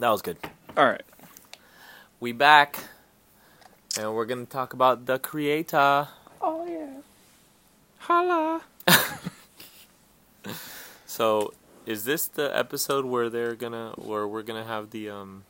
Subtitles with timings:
[0.00, 0.38] That was good.
[0.78, 1.02] All right.
[2.20, 2.78] We back,
[3.98, 6.08] and we're gonna talk about the creator.
[6.40, 7.00] Oh yeah.
[7.98, 8.62] Holla.
[11.04, 11.52] So,
[11.86, 15.44] is this the episode where they're gonna, where we're gonna have the um,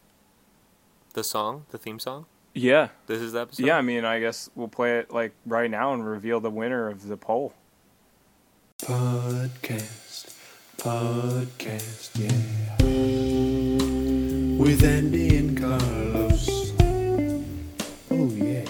[1.12, 2.24] the song, the theme song?
[2.54, 2.88] Yeah.
[3.06, 3.66] This is the episode.
[3.66, 6.88] Yeah, I mean, I guess we'll play it like right now and reveal the winner
[6.88, 7.52] of the poll.
[8.82, 10.34] Podcast,
[10.78, 12.59] podcast, yeah.
[14.60, 16.72] With Andy and Carlos.
[18.10, 18.66] Oh, yeah.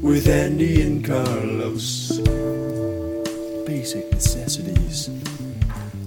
[0.00, 2.20] With Andy and Carlos.
[3.66, 5.10] Basic necessities.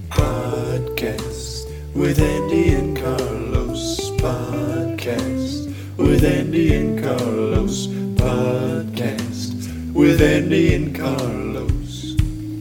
[0.08, 4.12] Podcast with Andy and Carlos.
[4.22, 7.88] Podcast with Andy and Carlos.
[8.16, 12.14] Podcast with Andy and Carlos.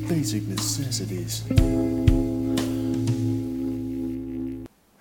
[0.08, 1.44] Basic necessities.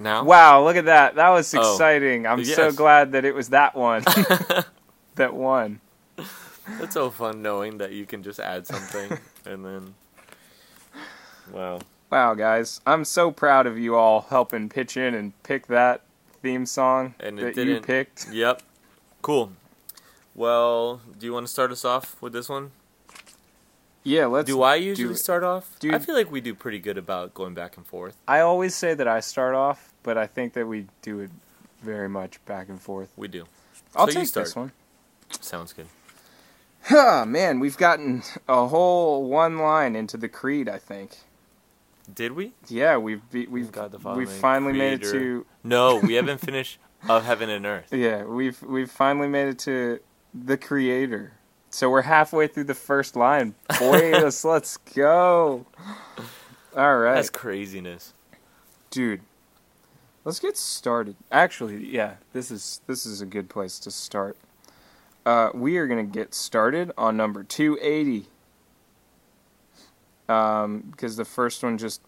[0.07, 0.23] Now.
[0.23, 1.16] Wow, look at that.
[1.16, 1.59] That was Oh.
[1.59, 2.25] exciting.
[2.25, 4.03] I'm so glad that it was that one
[5.16, 5.81] that won.
[6.80, 9.95] It's so fun knowing that you can just add something and then.
[11.52, 11.80] Wow.
[12.09, 12.80] Wow, guys.
[12.88, 16.03] I'm so proud of you all helping pitch in and pick that
[16.42, 18.30] theme song And that you picked.
[18.31, 18.61] Yep.
[19.21, 19.52] Cool.
[20.36, 22.71] Well, do you want to start us off with this one?
[24.03, 25.17] Yeah, let's Do I do usually it.
[25.17, 25.77] start off?
[25.80, 28.16] Do- I feel like we do pretty good about going back and forth.
[28.25, 31.30] I always say that I start off, but I think that we do it
[31.81, 33.11] very much back and forth.
[33.17, 33.44] We do.
[33.94, 34.72] I'll So you take this one.
[35.41, 35.88] Sounds good.
[36.83, 40.69] Huh, man, we've gotten a whole one line into the creed.
[40.69, 41.17] I think.
[42.16, 42.53] Did we?
[42.69, 46.38] Yeah, we've be, oh we've God the we've finally made it to No, we haven't
[46.38, 47.89] finished of heaven and earth.
[47.92, 49.99] yeah we've we've finally made it to
[50.33, 51.33] the Creator.
[51.69, 53.55] So we're halfway through the first line.
[53.77, 55.66] Boys, let's go.
[56.77, 57.16] All right.
[57.16, 58.14] That's craziness.
[58.89, 59.19] dude
[60.28, 61.16] let's get started.
[61.31, 64.38] Actually yeah this is this is a good place to start.
[65.25, 68.27] Uh, we are going to get started on number 280
[70.30, 72.02] um, because the first one just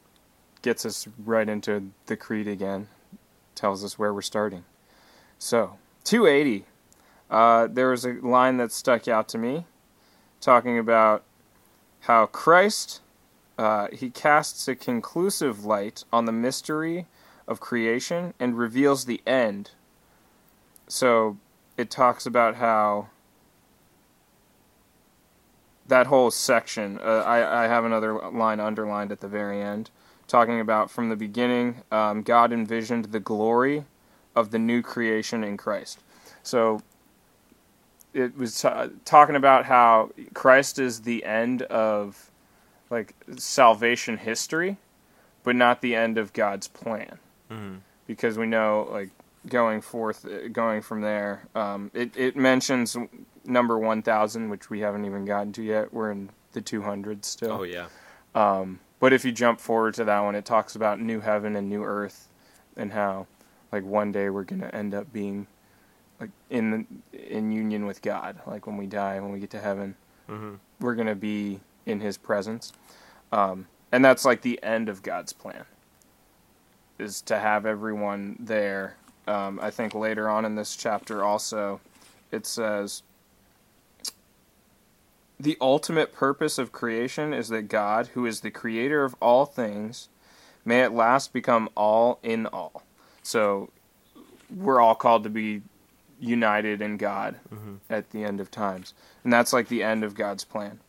[0.62, 2.90] gets us right into the creed again
[3.56, 4.66] tells us where we're starting.
[5.38, 6.66] So 280
[7.30, 9.66] uh, there was a line that stuck out to me
[10.42, 11.24] talking about
[12.02, 13.00] how christ
[13.58, 17.06] uh, he casts a conclusive light on the mystery
[17.50, 19.72] of creation and reveals the end.
[20.88, 21.38] So
[21.76, 23.10] it talks about how
[25.88, 29.90] that whole section, uh, I, I have another line underlined at the very end,
[30.28, 33.86] talking about from the beginning, um, God envisioned the glory
[34.36, 36.00] of the new creation in Christ.
[36.44, 36.82] So
[38.14, 42.30] it was uh, talking about how Christ is the end of
[42.92, 44.78] like salvation history,
[45.44, 47.18] but not the end of God's plan.
[47.50, 47.76] Hmm
[48.08, 49.10] Because we know, like
[49.48, 52.96] going forth, going from there, um, it it mentions
[53.46, 55.94] number one thousand, which we haven't even gotten to yet.
[55.94, 57.52] We're in the two hundreds still.
[57.52, 57.88] Oh yeah.
[58.36, 61.70] Um, but if you jump forward to that one, it talks about new heaven and
[61.70, 62.28] new earth,
[62.76, 63.28] and how
[63.72, 65.48] like one day we're gonna end up being
[66.20, 68.40] like in in union with God.
[68.46, 69.96] Like when we die, when we get to heaven,
[70.28, 72.72] hmm we're going to be in his presence.
[73.34, 75.66] Um, and that's like the end of God's plan
[77.00, 78.98] is to have everyone there.
[79.28, 81.80] Um, I think later on in this chapter also
[82.32, 83.04] it says
[85.40, 90.10] the ultimate purpose of creation is that God, who is the creator of all things,
[90.66, 92.84] may at last become all in all.
[93.24, 93.70] So
[94.54, 95.62] we're all called to be
[96.20, 98.94] united in God hmm at the end of times,
[99.24, 100.80] and that's like the end of God's plan.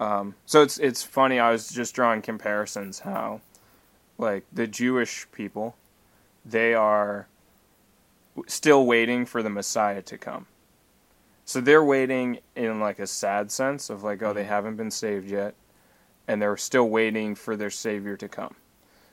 [0.00, 1.40] Um, so it's it's funny.
[1.40, 3.40] I was just drawing comparisons how,
[4.18, 5.76] like the Jewish people,
[6.44, 7.26] they are
[8.46, 10.46] still waiting for the Messiah to come.
[11.44, 14.50] So they're waiting in like a sad sense of like, oh, they mm-hmm.
[14.50, 15.54] haven't been saved yet,
[16.26, 18.54] and they're still waiting for their Savior to come.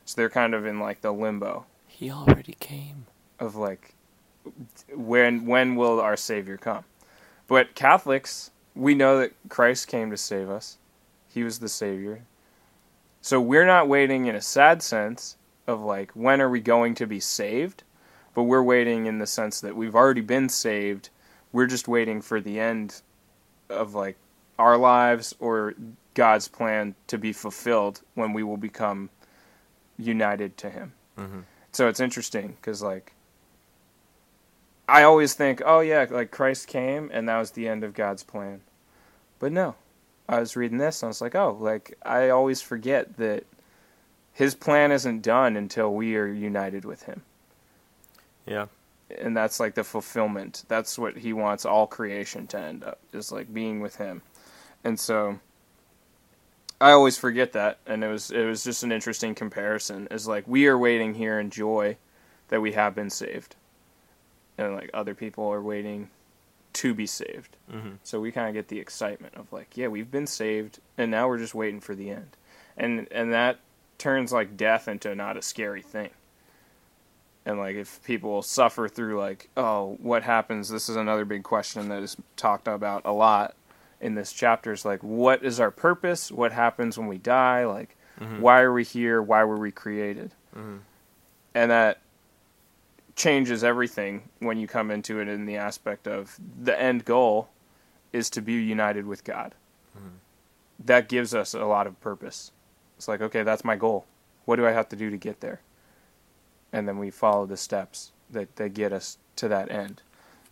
[0.06, 3.06] So they're kind of in like the limbo He already came.
[3.40, 3.94] of like
[4.94, 6.84] when when will our savior come
[7.48, 10.78] but catholics we know that christ came to save us
[11.28, 12.22] he was the savior
[13.26, 15.36] so we're not waiting in a sad sense
[15.66, 17.84] of like when are we going to be saved
[18.36, 21.10] but we're waiting in the sense that we've already been saved.
[21.54, 23.02] We're just waiting for the end
[23.70, 24.18] of like
[24.60, 25.74] our lives or
[26.14, 29.10] god's plan to be fulfilled when we will become
[29.98, 30.94] united to him.
[31.18, 31.40] Hmm
[31.76, 33.14] so it's interesting because like
[34.88, 38.24] I always think, oh yeah, like Christ came and that was the end of God's
[38.24, 38.62] plan,
[39.40, 39.76] but no,
[40.30, 43.46] I was reading this and I was like, oh, like I always forget that
[44.34, 47.24] His plan isn't done until we are united with Him.
[48.46, 48.68] Yeah.
[49.10, 50.64] and that's like the fulfillment.
[50.68, 54.22] That's what he wants all creation to end up is like being with him.
[54.84, 55.40] And so
[56.82, 60.48] I always forget that and it was it was just an interesting comparison is like
[60.48, 61.98] we are waiting here in joy
[62.50, 63.56] that we have been saved.
[64.58, 66.10] And like other people are waiting
[66.76, 67.58] to be saved.
[67.72, 67.98] Mhm.
[68.04, 71.28] So we kind of get the excitement of like, yeah, we've been saved and now
[71.28, 72.38] we're just waiting for the end.
[72.78, 73.60] And and that
[73.98, 76.10] turns like death into not a scary thing
[77.46, 81.88] and like if people suffer through like oh what happens this is another big question
[81.88, 83.56] that is talked about a lot
[84.02, 87.96] in this chapter is like what is our purpose what happens when we die like
[88.40, 90.80] why are we here why were we created Mhm.
[91.54, 92.00] and that
[93.16, 97.50] changes everything when you come into it in the aspect of the end goal
[98.12, 99.54] is to be united with god
[100.78, 102.52] that gives us a lot of purpose
[102.98, 104.06] it's like okay that's my goal
[104.44, 105.62] what do i have to do to get there
[106.74, 110.02] and then we follow the steps that, that get us to that end.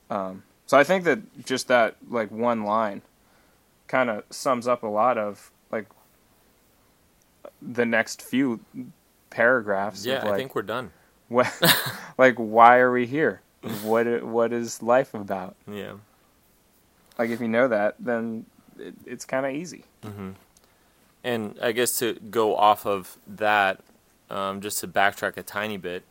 [0.09, 3.01] Um, so I think that just that like one line
[3.87, 5.87] kind of sums up a lot of like
[7.61, 8.61] the next few
[9.29, 10.05] paragraphs.
[10.05, 10.91] Yeah, of, like, I think we're done.
[11.33, 11.51] What,
[12.17, 13.41] like why are we here?
[13.83, 15.55] What what is life about?
[15.69, 15.93] Yeah.
[17.17, 18.45] Like if you know that, then
[18.79, 19.85] it, it's kind of easy.
[21.23, 23.79] And I guess to go off of that,
[24.29, 26.03] um, just to backtrack a tiny bit,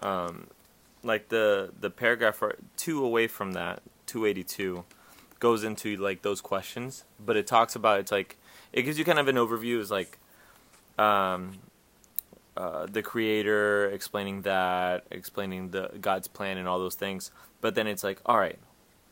[0.00, 0.46] um,
[1.02, 4.84] like the the paragraph or two away from that, two eighty two,
[5.40, 8.36] goes into like those questions, but it talks about it's like
[8.72, 9.80] it gives you kind of an overview.
[9.80, 10.18] Is like,
[10.98, 11.58] um,
[12.56, 17.86] uh, the creator explaining that, explaining the God's plan and all those things, but then
[17.86, 18.58] it's like, all right,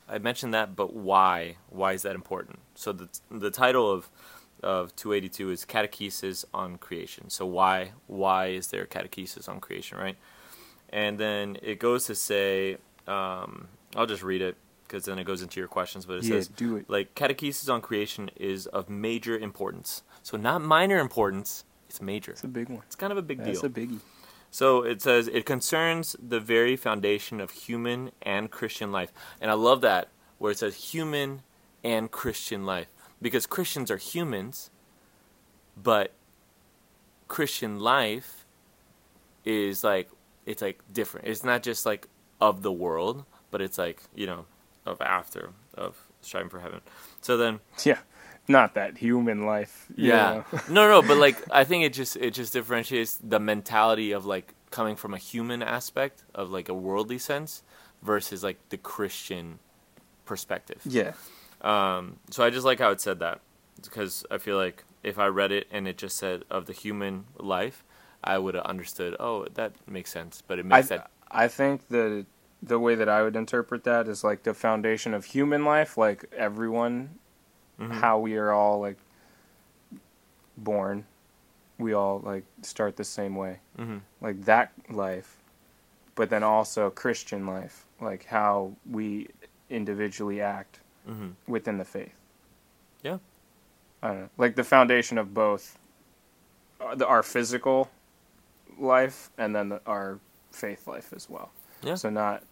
[0.09, 1.57] I mentioned that, but why?
[1.69, 2.59] Why is that important?
[2.75, 4.11] So the the title of
[4.63, 7.31] of 282 is catechesis on creation.
[7.31, 10.17] So why why is there catechesis on creation, right?
[10.91, 12.77] And then it goes to say,
[13.07, 14.57] um, I'll just read it
[14.87, 16.05] because then it goes into your questions.
[16.05, 16.91] But it Yeah, says, do it.
[16.91, 20.03] like catechesis on creation is of major importance.
[20.23, 22.33] So not minor importance, it's major.
[22.33, 22.83] It's a big one.
[22.87, 23.67] It's kind of a big That's deal.
[23.67, 24.01] It's a biggie.
[24.53, 29.13] So it says it concerns the very foundation of human and Christian life.
[29.41, 30.09] And I love that
[30.39, 31.43] where it says human
[31.83, 32.89] and Christian life
[33.21, 34.71] because Christians are humans,
[35.81, 36.13] but
[37.29, 38.47] Christian life
[39.45, 40.11] is like
[40.47, 41.27] it's like different.
[41.27, 42.07] It's not just like
[42.41, 44.47] of the world, but it's like, you know,
[44.87, 46.81] of after of striving for heaven.
[47.21, 47.99] So then Yeah,
[48.51, 49.87] not that human life.
[49.95, 50.43] you yeah.
[50.53, 50.61] know.
[50.69, 54.55] no, no, but like I think it just it just differentiates the mentality of like
[54.71, 57.63] coming from a human aspect of like a worldly sense
[58.03, 59.59] versus like the Christian
[60.25, 60.81] perspective.
[60.85, 61.13] yeah.
[61.63, 63.41] Um, so I just like how it said that
[63.83, 67.27] because I feel like if I read it and it just said of the human
[67.39, 67.85] life,
[68.23, 69.17] I would have understood.
[69.21, 70.43] Oh, that makes sense.
[70.47, 72.27] But it I, makes that I think the
[72.63, 76.25] the way that I would interpret that is like the foundation of human life, like
[76.37, 77.19] everyone,
[77.81, 77.93] Mm-hmm.
[77.93, 78.99] how we are all like
[80.57, 81.07] born,
[81.79, 84.03] we all like start the same way, Mhm.
[84.21, 85.39] like that life,
[86.15, 89.29] but then also Christian life, like how we
[89.71, 91.35] individually act Mhm.
[91.47, 92.15] within the faith.
[93.03, 93.19] Yeah.
[94.03, 95.79] I don't know, like the foundation of both
[96.81, 97.91] uh, our physical
[98.79, 100.19] life and then the, our
[100.51, 101.51] faith life as well.
[101.83, 101.95] Yeah.
[101.95, 102.43] So not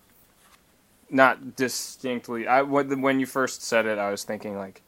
[1.10, 2.46] not distinctly.
[2.46, 4.82] I when you first said it, I was thinking like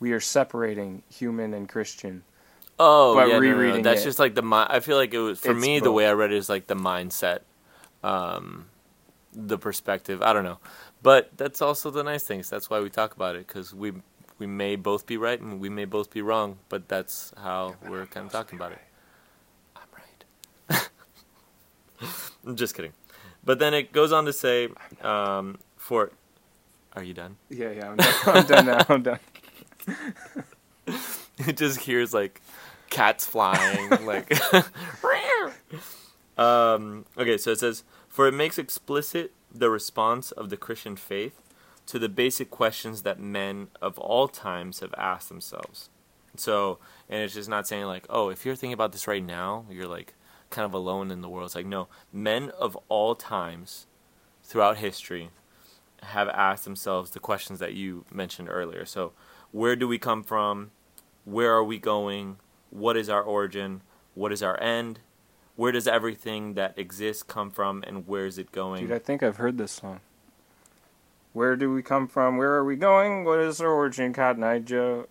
[0.00, 2.24] we are separating human and Christian.
[2.78, 5.14] Oh, yeah, no, no, no, rereading That's it- just like the mi- I feel like
[5.14, 5.78] it was for me.
[5.80, 7.40] The way I read it is like the mindset,
[8.02, 8.66] um,
[9.32, 10.22] the perspective.
[10.22, 10.58] I don't know,
[11.02, 12.50] but that's also the nice things.
[12.50, 13.92] That's why we talk about it because we
[14.38, 18.06] we may both be right and we may both be wrong, but that's how we're
[18.06, 18.78] kind of talking about it.
[19.76, 20.88] I'm right.
[22.46, 22.92] I'm just kidding,
[23.44, 24.68] but then it goes on to say,
[25.02, 26.10] um, for.
[26.96, 27.36] Are you done?
[27.50, 27.90] Yeah, yeah.
[27.90, 28.86] I'm done, I'm done now.
[28.88, 29.18] I'm done.
[31.38, 32.40] it just hears like
[32.90, 34.32] cats flying like
[36.38, 41.40] um okay so it says for it makes explicit the response of the christian faith
[41.86, 45.90] to the basic questions that men of all times have asked themselves.
[46.36, 49.66] So and it's just not saying like oh if you're thinking about this right now
[49.70, 50.14] you're like
[50.50, 51.46] kind of alone in the world.
[51.46, 53.86] It's like no men of all times
[54.42, 55.30] throughout history
[56.02, 58.84] have asked themselves the questions that you mentioned earlier.
[58.84, 59.12] So
[59.54, 60.72] where do we come from
[61.24, 62.36] where are we going?
[62.70, 63.82] What is our origin?
[64.14, 65.00] What is our end?
[65.56, 68.82] Where does everything that exists come from and where is it going?
[68.82, 70.00] Dude, I think I've heard this song.
[71.32, 72.36] Where do we come from?
[72.36, 73.24] Where are we going?
[73.24, 75.06] What is our origin, Cotton Eye Joe?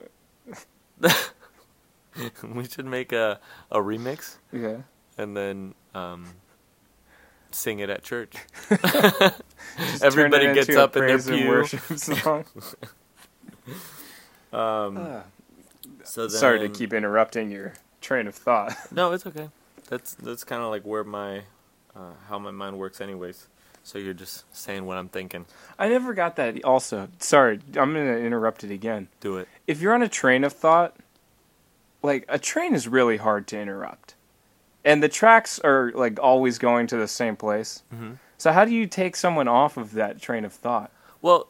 [2.43, 3.39] we should make a
[3.71, 4.83] a remix Yeah.
[5.17, 6.27] and then um,
[7.51, 8.35] sing it at church.
[10.01, 11.47] Everybody gets up in their praise and pew.
[11.49, 12.45] worship song.
[14.53, 15.23] Um,
[16.03, 18.75] so then, Sorry to keep interrupting your train of thought.
[18.91, 19.49] No, it's okay.
[19.89, 21.39] That's that's kind of like where my
[21.95, 23.47] uh, how my mind works, anyways.
[23.83, 25.45] So you're just saying what I'm thinking.
[25.77, 26.63] I never got that.
[26.63, 29.09] Also, sorry, I'm gonna interrupt it again.
[29.19, 29.47] Do it.
[29.67, 30.95] If you're on a train of thought,
[32.01, 34.15] like a train is really hard to interrupt,
[34.85, 37.83] and the tracks are like always going to the same place.
[37.93, 38.17] Mhm.
[38.37, 40.91] So how do you take someone off of that train of thought?
[41.21, 41.47] Well,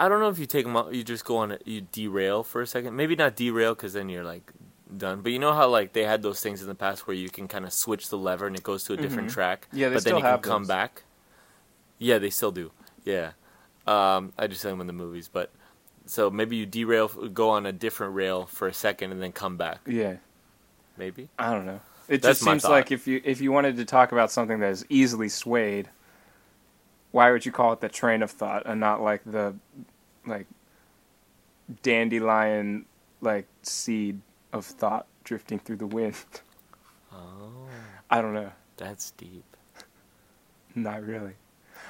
[0.00, 2.42] I don't know if you take them out, you just go on, a, you derail
[2.42, 2.96] for a second.
[2.96, 4.50] Maybe not derail because then you're like
[4.96, 5.20] done.
[5.20, 7.46] But you know how like they had those things in the past where you can
[7.46, 9.34] kind of switch the lever and it goes to a different Mhm.
[9.34, 9.68] track.
[9.72, 11.02] Yeah, they but still then you have can come back.
[11.98, 12.72] Yeah, they still do.
[13.04, 13.32] Yeah,
[13.86, 15.50] um, I just saw them in the movies, but
[16.06, 19.56] so maybe you derail, go on a different rail for a second, and then come
[19.58, 19.80] back.
[19.86, 20.16] Yeah,
[20.96, 21.28] Maybe.
[21.38, 21.80] I don't know.
[22.08, 24.70] It That's just seems like if you if you wanted to talk about something that
[24.70, 25.88] is easily swayed,
[27.12, 29.54] why would you call it the train of thought and not like the
[30.26, 30.46] like
[31.82, 32.84] dandelion
[33.20, 34.20] like seed
[34.52, 36.14] of thought drifting through the wind?
[37.12, 37.66] Oh,
[38.10, 38.52] I don't know.
[38.76, 39.44] that's deep.
[40.74, 41.32] Not really.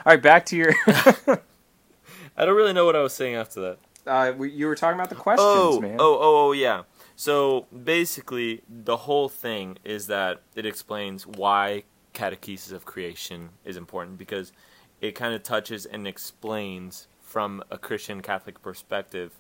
[0.07, 0.75] All right, back to your.
[0.87, 3.79] I don't really know what I was saying after that.
[4.07, 5.97] uh, we, you were talking about the questions, oh, man.
[5.99, 6.85] Oh, oh, oh, yeah.
[7.17, 11.85] So basically, the whole thing is that it explains why
[12.15, 14.53] catechesis of creation is important because
[15.01, 19.33] it kind of touches and explains from a Christian Catholic perspective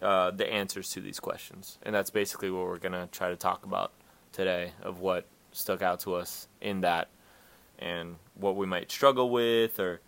[0.00, 3.64] uh, the answers to these questions, and that's basically what we're gonna try to talk
[3.64, 3.92] about
[4.32, 7.08] today of what stuck out to us in that
[7.78, 10.00] and what we might struggle with or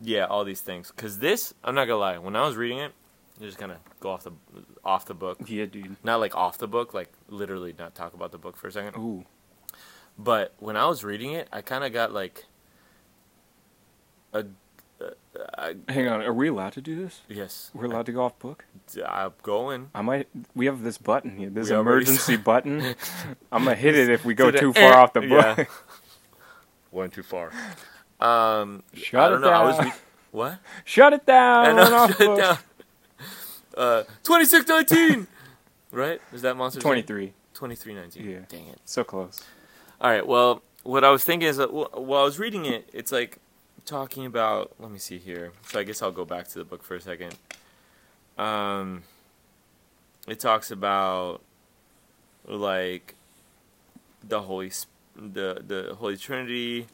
[0.00, 2.92] yeah all these things because this i'm not gonna lie when i was reading it
[3.40, 4.32] you just kind of go off the
[4.84, 5.96] off the book Yeah, dude.
[6.04, 8.98] not like off the book like literally not talk about the book for a second
[9.00, 9.24] Ooh.
[10.18, 12.44] but when i was reading it i kind of got like
[14.32, 14.44] a,
[15.00, 15.10] uh,
[15.58, 17.20] I, Hang on, are we allowed to do this?
[17.28, 18.64] yes We're allowed to go off book?
[19.08, 20.28] i'm going I might.
[20.54, 21.50] We have this button here.
[21.50, 22.94] This We already emergency button.
[23.50, 25.54] I'm gonna hit it if we go To the- too far off the Yeah.
[25.54, 25.68] book.
[26.92, 27.50] went too far
[28.20, 29.86] um Shut i don't know i was down.
[29.86, 29.92] re-
[30.30, 31.66] what Shut it down.
[31.66, 32.38] I know, off shut it book.
[32.38, 32.58] down.
[33.76, 35.26] Uh, 2619!
[35.90, 36.20] right?
[36.32, 37.32] Is that Monster 23.
[37.54, 38.30] 2319.
[38.30, 38.38] Yeah.
[38.48, 38.78] Dang it.
[38.84, 39.42] So close.
[40.00, 42.88] All right, well, what I was thinking is that wh- while I was reading it,
[42.92, 43.38] it's like
[43.84, 45.52] talking about, let me see here.
[45.68, 47.36] So I guess I'll go back to the book for a second.
[48.38, 49.02] Um,
[50.26, 51.42] it talks about
[52.46, 53.14] like
[54.26, 54.70] the Holy
[55.16, 56.86] the the Holy Trinity,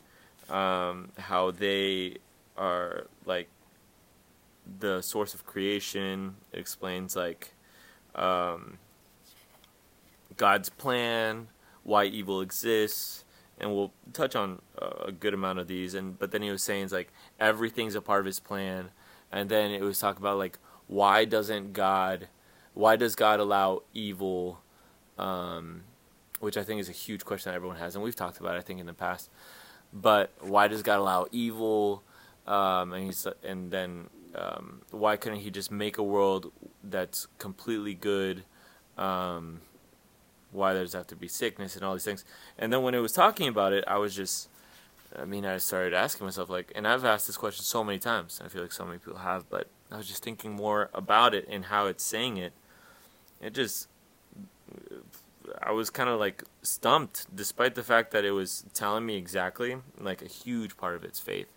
[0.48, 2.16] um, how they
[2.56, 3.48] are like
[4.80, 6.36] the source of creation.
[6.52, 7.54] It explains like
[8.14, 8.78] um,
[10.36, 11.48] God's plan,
[11.84, 13.24] why evil exists,
[13.60, 15.94] and we'll touch on uh, a good amount of these.
[15.94, 18.90] And but then he was saying like everything's a part of His plan,
[19.30, 22.28] and then it was talking about like why doesn't God,
[22.74, 24.60] why does God allow evil,
[25.18, 25.82] um,
[26.40, 28.58] which I think is a huge question that everyone has, and we've talked about it,
[28.58, 29.30] I think in the past.
[29.92, 32.02] But why does God allow evil?
[32.46, 37.94] Um, and he's and then um, why couldn't He just make a world that's completely
[37.94, 38.44] good?
[38.96, 39.60] Um,
[40.50, 42.24] why there's have to be sickness and all these things.
[42.58, 44.48] And then when it was talking about it, I was just,
[45.16, 48.40] I mean, I started asking myself like, and I've asked this question so many times.
[48.44, 51.46] I feel like so many people have, but I was just thinking more about it
[51.50, 52.52] and how it's saying it.
[53.40, 53.88] It just,
[55.62, 59.76] I was kind of like stumped, despite the fact that it was telling me exactly,
[59.98, 61.48] like a huge part of its faith,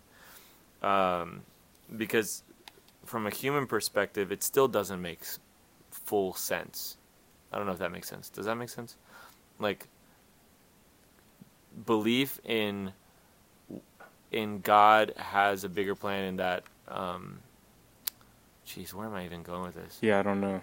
[0.82, 1.42] um,
[1.94, 2.42] because
[3.04, 5.20] from a human perspective, it still doesn't make
[5.90, 6.96] full sense.
[7.52, 8.28] I don't know if that makes sense.
[8.28, 8.96] Does that make sense?
[9.58, 9.88] Like
[11.86, 12.92] belief in
[14.30, 17.40] in God has a bigger plan in that um
[18.66, 19.98] jeez, where am I even going with this?
[20.00, 20.62] Yeah, I don't know.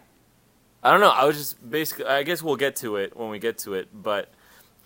[0.82, 1.10] I don't know.
[1.10, 3.90] I was just basically I guess we'll get to it when we get to it,
[3.94, 4.30] but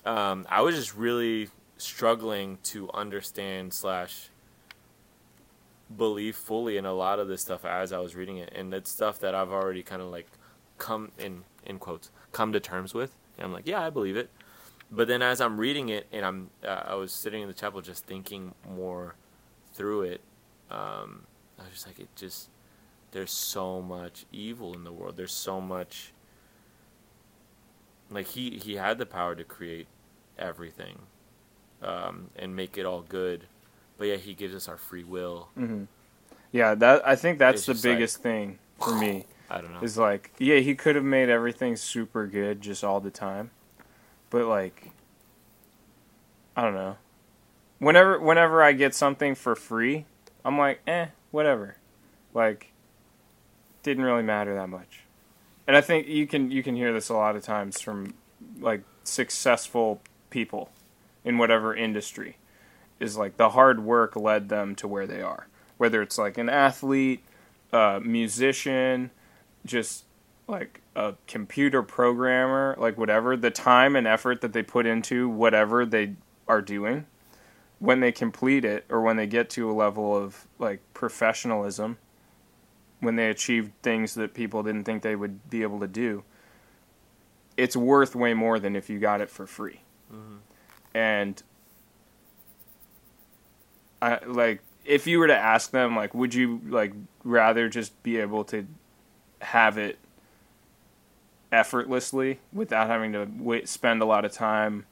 [0.05, 4.29] um I was just really struggling to understand slash
[5.95, 8.89] believe fully in a lot of this stuff as I was reading it and it's
[8.89, 10.27] stuff that I've already kind of like
[10.77, 13.15] come in in quotes come to terms with.
[13.37, 14.29] And I'm like yeah I believe it.
[14.91, 17.81] But then as I'm reading it and I'm uh, I was sitting in the chapel
[17.81, 19.15] just thinking more
[19.73, 20.21] through it
[20.69, 21.23] um,
[21.59, 22.49] I was just like it just
[23.11, 25.17] there's so much evil in the world.
[25.17, 26.13] There's so much
[28.09, 29.87] like he he had the power to create
[30.37, 30.99] everything
[31.81, 33.45] um, and make it all good
[33.97, 35.49] but yeah he gives us our free will.
[35.55, 35.83] Hmm
[36.51, 39.73] Yeah, that I think that's It's the just like- biggest thing for me I don't
[39.73, 39.81] know.
[39.81, 43.51] is like, yeah, he could have made everything super good just all the time,
[44.29, 44.91] but like,
[46.55, 46.97] I don't know.
[47.79, 50.05] Whenever whenever I get something for free,
[50.45, 51.77] I'm like, eh, whatever.
[52.33, 52.71] Like,
[53.83, 55.01] didn't really matter that much.
[55.67, 58.13] And I think you can you can hear this a lot of times from
[58.59, 60.71] like successful people
[61.23, 62.37] in whatever industry
[62.99, 65.47] is like the hard work led them to where they are.
[65.77, 67.23] Whether it's like an athlete,
[67.71, 69.11] a musician,
[69.65, 70.05] just
[70.47, 75.85] like a computer programmer, like whatever, the time and effort that they put into whatever
[75.85, 76.15] they
[76.47, 77.05] are doing,
[77.79, 81.97] when they complete it or when they get to a level of like professionalism,
[82.99, 86.23] when they achieve things that people didn't think they would be able to do,
[87.57, 89.81] it's worth way more than if you got it for free.
[90.11, 90.37] Mm-hmm.
[90.95, 91.43] And
[94.01, 96.93] I like if you were to ask them like would you like
[97.23, 98.67] rather just be able to
[99.43, 99.97] have it
[101.51, 104.85] effortlessly without having to wait, spend a lot of time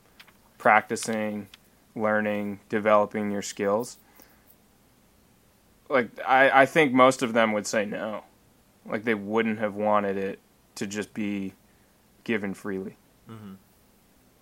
[0.57, 1.47] practicing,
[1.95, 3.97] learning, developing your skills.
[5.89, 8.23] Like I, I think most of them would say no.
[8.85, 10.39] Like they wouldn't have wanted it
[10.75, 11.53] to just be
[12.23, 12.95] given freely.
[13.29, 13.57] Mhm.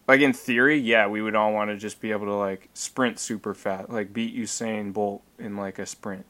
[0.08, 3.20] Like in theory, yeah, we would all want to just be able to like sprint
[3.20, 6.26] super fast, like beat Usain Bolt in like a sprint,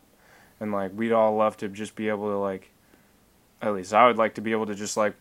[0.60, 2.72] and like we'd all love to just be able to like,
[3.62, 5.16] at least I would like to be able to just like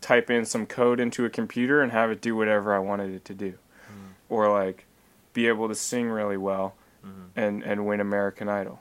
[0.00, 3.24] type in some code into a computer and have it do whatever I wanted it
[3.26, 4.12] to do, mm-hmm.
[4.28, 4.86] or like
[5.32, 7.38] be able to sing really well mm-hmm.
[7.38, 8.80] and and win American Idol.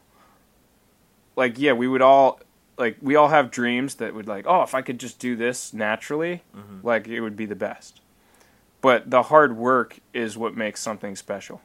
[1.35, 2.39] Like yeah, we would all
[2.77, 5.73] like we all have dreams that would like oh if I could just do this
[5.73, 6.85] naturally, mm-hmm.
[6.85, 8.01] like it would be the best.
[8.81, 11.61] But the hard work is what makes something special.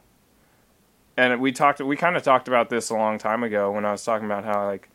[1.15, 3.91] And we talked we kind of talked about this a long time ago when I
[3.91, 4.89] was talking about how like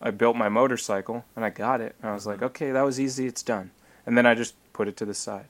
[0.00, 1.96] I built my motorcycle and I got it.
[2.00, 2.46] And I was like, mm-hmm.
[2.46, 3.70] okay, that was easy, it's done.
[4.04, 5.46] And then I just put it to the side.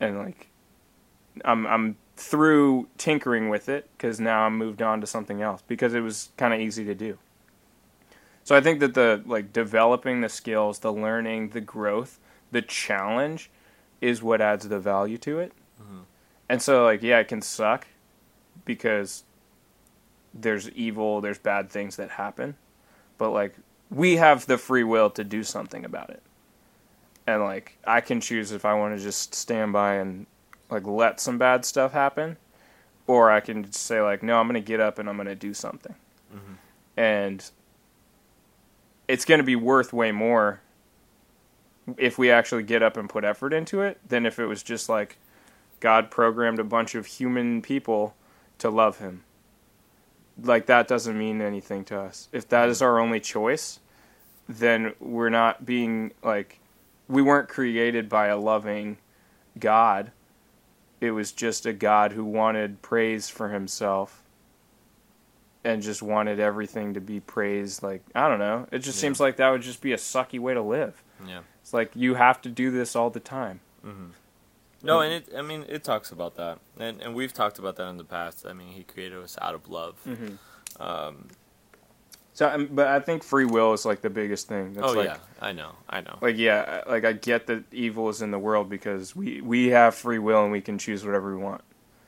[0.00, 0.48] And like
[1.44, 5.94] I'm I'm through tinkering with it cuz now I'm moved on to something else because
[5.94, 7.18] it was kind of easy to do.
[8.44, 12.18] So I think that the like developing the skills, the learning, the growth,
[12.50, 13.50] the challenge
[14.00, 15.52] is what adds the value to it.
[15.80, 16.00] Mm-hmm.
[16.48, 17.86] And so like yeah, it can suck
[18.64, 19.24] because
[20.34, 22.56] there's evil, there's bad things that happen,
[23.18, 23.54] but like
[23.90, 26.22] we have the free will to do something about it.
[27.26, 30.26] And like I can choose if I want to just stand by and
[30.70, 32.36] like let some bad stuff happen
[33.06, 35.28] or I can just say like no, I'm going to get up and I'm going
[35.28, 35.94] to do something.
[36.34, 36.54] Mm-hmm.
[36.96, 37.50] And
[39.08, 40.60] it's going to be worth way more
[41.96, 44.88] if we actually get up and put effort into it than if it was just
[44.88, 45.16] like
[45.80, 48.14] God programmed a bunch of human people
[48.58, 49.24] to love him.
[50.40, 52.28] Like that doesn't mean anything to us.
[52.32, 53.80] If that is our only choice,
[54.48, 56.60] then we're not being like
[57.08, 58.98] we weren't created by a loving
[59.58, 60.12] God.
[61.00, 64.22] It was just a God who wanted praise for himself
[65.64, 68.66] and just wanted everything to be praised like I don't know.
[68.70, 69.02] It just Yeah.
[69.02, 71.02] seems like that would just be a sucky way to live.
[71.26, 71.40] Yeah.
[71.62, 73.60] It's like you have to do this all the time.
[73.84, 74.06] Mm-hmm.
[74.82, 75.28] No, and it.
[75.36, 78.46] I mean, it talks about that, and and we've talked about that in the past.
[78.46, 79.96] I mean, he created us out of love.
[80.78, 81.28] Um,
[82.34, 84.74] So, um, but I think free will is like the biggest thing.
[84.74, 86.18] That's oh like, yeah, I know, I know.
[86.20, 89.96] Like yeah, like I get that evil is in the world because we we have
[89.96, 91.62] free will and we can choose whatever we want.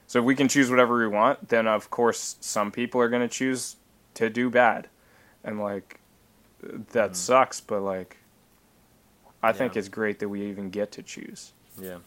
[0.06, 3.22] So if we can choose whatever we want, then of course some people are going
[3.22, 3.76] to choose
[4.14, 4.88] to do bad,
[5.42, 5.98] and like
[6.92, 7.61] that sucks.
[7.61, 8.18] But like,
[9.42, 9.78] I think Mm-hmm.
[9.80, 11.52] It's great that we even get to choose.
[11.80, 11.98] Yeah.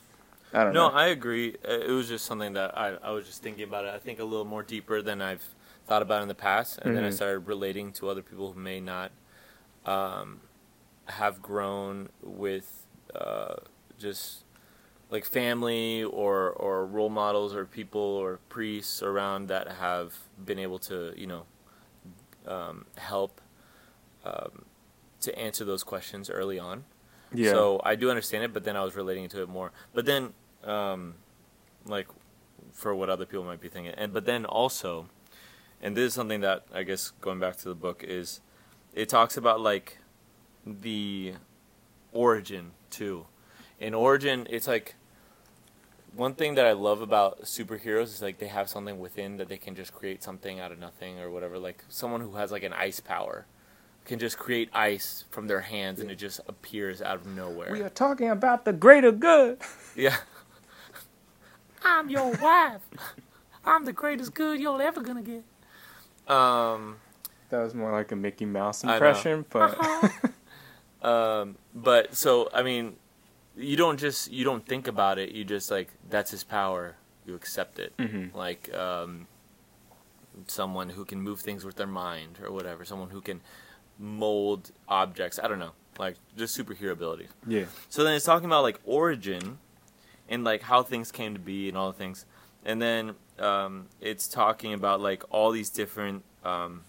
[0.53, 0.91] I don't No, know.
[0.91, 1.55] I agree.
[1.67, 3.93] Uh, It was just something that I, I was just thinking about it.
[3.93, 5.43] I think a little more deeper than I've
[5.85, 7.17] thought about in the past, and then I Mhm.
[7.17, 9.11] started relating to other people who may not
[9.85, 10.41] um,
[11.07, 13.55] have grown with uh,
[13.99, 14.43] just
[15.09, 20.79] like family or or role models or people or priests around that have been able
[20.79, 21.45] to you know
[22.47, 23.41] um, help
[24.25, 24.65] um,
[25.21, 26.85] to answer those questions early on.
[27.33, 27.65] yeah.
[27.67, 29.71] So I do understand it, but then I was relating to it more.
[29.93, 31.15] But then, um,
[31.85, 32.07] like,
[32.71, 35.07] for what other people might be thinking, and but then also,
[35.81, 38.41] and this is something that I guess going back to the book is,
[38.93, 39.99] it talks about like,
[40.65, 41.33] the,
[42.11, 43.25] origin too.
[43.79, 44.95] In origin, it's like.
[46.15, 49.57] One thing that I love about superheroes is like they have something within that they
[49.57, 51.57] can just create something out of nothing or whatever.
[51.57, 53.47] Like someone who has like an ice power
[54.05, 57.71] can just create ice from their hands and it just appears out of nowhere.
[57.71, 59.57] we are talking about the greater good.
[59.95, 60.17] Yeah.
[61.83, 62.81] I'm your wife.
[63.65, 65.43] I'm the greatest good you're ever gonna get.
[66.33, 66.97] Um,
[67.49, 68.93] That was more like a Mickey Mouse I know.
[68.93, 69.77] impression, but
[71.01, 72.95] Um, but so I mean,
[73.57, 75.31] you don't just you don't think about it.
[75.31, 76.95] You just like that's his power.
[77.25, 77.95] You accept it.
[77.97, 78.33] Mhm.
[78.33, 79.27] Like um,
[80.47, 82.85] someone who can move things with their mind or whatever.
[82.85, 83.41] Someone who can
[83.99, 85.39] mold objects.
[85.43, 85.71] I don't know.
[85.99, 87.29] Like just superhero abilities.
[87.47, 87.65] Yeah.
[87.89, 89.59] So then it's talking about like origin
[90.33, 92.25] and like how things came to be and all the things.
[92.65, 96.81] And then um, it's talking about like all these different um,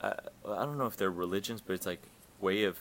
[0.00, 0.14] uh,
[0.48, 2.02] I don't know if they're religions, but it's like
[2.40, 2.78] way of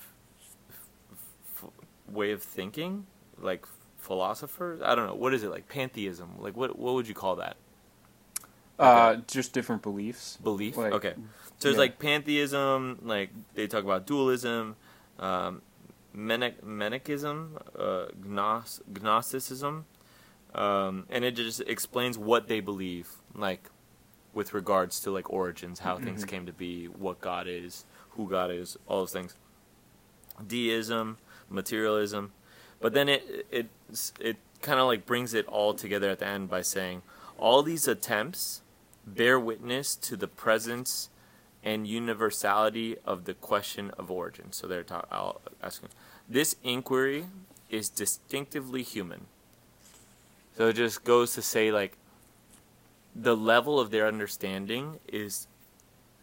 [1.55, 1.69] f-
[2.09, 3.05] way of thinking,
[3.39, 3.65] like
[3.97, 4.81] philosophers.
[4.83, 6.29] I don't know what is it like pantheism.
[6.39, 7.57] Like what what would you call that?
[8.79, 10.37] Uh, just different beliefs.
[10.43, 10.77] Belief.
[10.77, 11.13] Like, okay.
[11.57, 11.81] So it's yeah.
[11.81, 12.99] like pantheism.
[13.03, 14.75] Like they talk about dualism,
[15.19, 15.61] um,
[16.17, 19.85] Manichaeism, uh, gnos- Gnosticism,
[20.55, 23.69] um, and it just explains what they believe, like
[24.33, 26.27] with regards to like origins, how things Mhm.
[26.27, 29.35] came to be, what God is, who God is, all those things.
[30.45, 31.17] Deism,
[31.49, 32.31] materialism,
[32.79, 33.69] but then it it
[34.19, 37.01] it kind of like brings it all together at the end by saying
[37.37, 38.61] all these attempts
[39.05, 41.09] bear witness to the presence
[41.63, 44.51] and universality of the question of origin.
[44.51, 45.89] So they're ta- I'll ask you.
[46.29, 47.25] This inquiry
[47.69, 49.25] is distinctively human.
[50.57, 51.97] So it just goes to say like
[53.15, 55.47] the level of their understanding is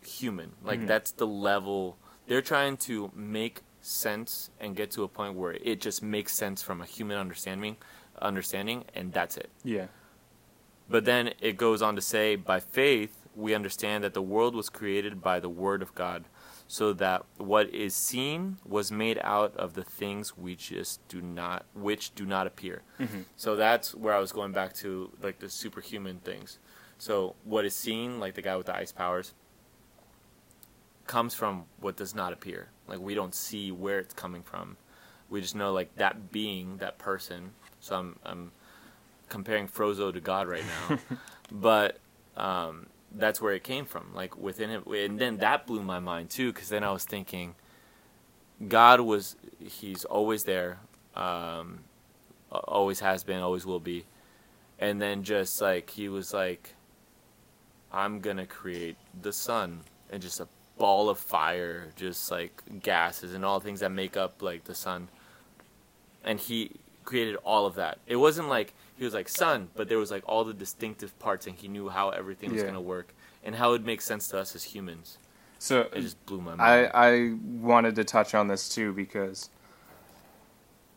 [0.02, 0.52] human.
[0.62, 0.86] Like Mhm.
[0.86, 5.80] that's the level they're trying to make sense and get to a point where it
[5.80, 7.76] just makes sense from a human understanding
[8.22, 9.50] understanding and that's it.
[9.62, 9.88] Yeah.
[10.88, 14.68] But then it goes on to say, by faith, we understand that the world was
[14.68, 16.24] created by the Word of God,
[16.66, 21.64] so that what is seen was made out of the things we just do not,
[21.74, 22.82] which do not appear.
[22.98, 23.24] Mhm.
[23.36, 26.58] So that's where I was going back to, like the superhuman things.
[26.98, 29.34] So what is seen, like the guy with the ice powers,
[31.06, 32.68] comes from what does not appear.
[32.88, 34.76] Like we don't see where it's coming from.
[35.28, 37.52] We just know like that being, that person.
[37.80, 38.52] So I'm I'm
[39.28, 40.98] comparing Frozone to God right now,
[41.52, 41.98] but
[42.36, 44.12] um, that's where it came from.
[44.14, 44.86] Like within it.
[44.86, 47.54] and then that blew my mind too, because then I was thinking,
[48.68, 50.78] God was He's always there,
[51.14, 51.80] um,
[52.50, 54.04] always has been, always will be,
[54.78, 56.74] and then just like He was like,
[57.92, 63.44] I'm gonna create the sun and just a ball of fire, just like gases and
[63.44, 65.08] all things that make up like the sun,
[66.24, 66.72] and He
[67.04, 67.98] created all of that.
[68.06, 68.74] It wasn't like
[69.04, 71.90] he was like sun, but there was like all the distinctive parts, and he knew
[71.90, 72.68] how everything was Yeah.
[72.68, 73.14] gonna work
[73.44, 75.18] and how it makes sense to us as humans.
[75.58, 76.90] So It just blew my mind.
[76.94, 79.50] I I wanted to touch on this too because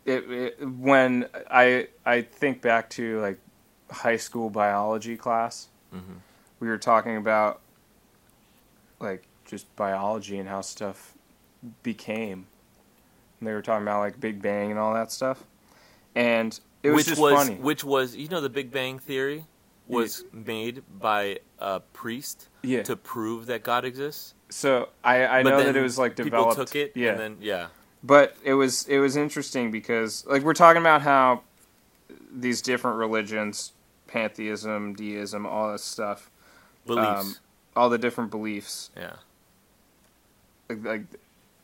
[0.06, 3.40] it, it when I I think back to like
[3.92, 6.22] high school biology class, Mhm.
[6.62, 7.60] we were talking about
[9.02, 11.14] like just biology and how stuff
[11.84, 12.48] became.
[13.40, 15.44] And they were talking about like Big Bang and all that stuff,
[16.16, 17.56] and it was which just was funny.
[17.56, 19.46] which was you know the Big Bang theory
[19.88, 22.84] was made by a priest yeah.
[22.84, 24.34] to prove that God exists.
[24.50, 26.52] so I I But know that it was like developed.
[26.52, 27.12] people took it Yeah.
[27.12, 27.68] and then yeah.
[28.04, 31.42] But it was it was interesting because like we're talking about how
[32.32, 33.72] these different religions,
[34.08, 36.30] pantheism, deism, all this stuff,
[36.86, 37.22] Beliefs.
[37.22, 37.36] Um,
[37.76, 39.14] all the different beliefs, yeah.
[40.70, 41.02] like, like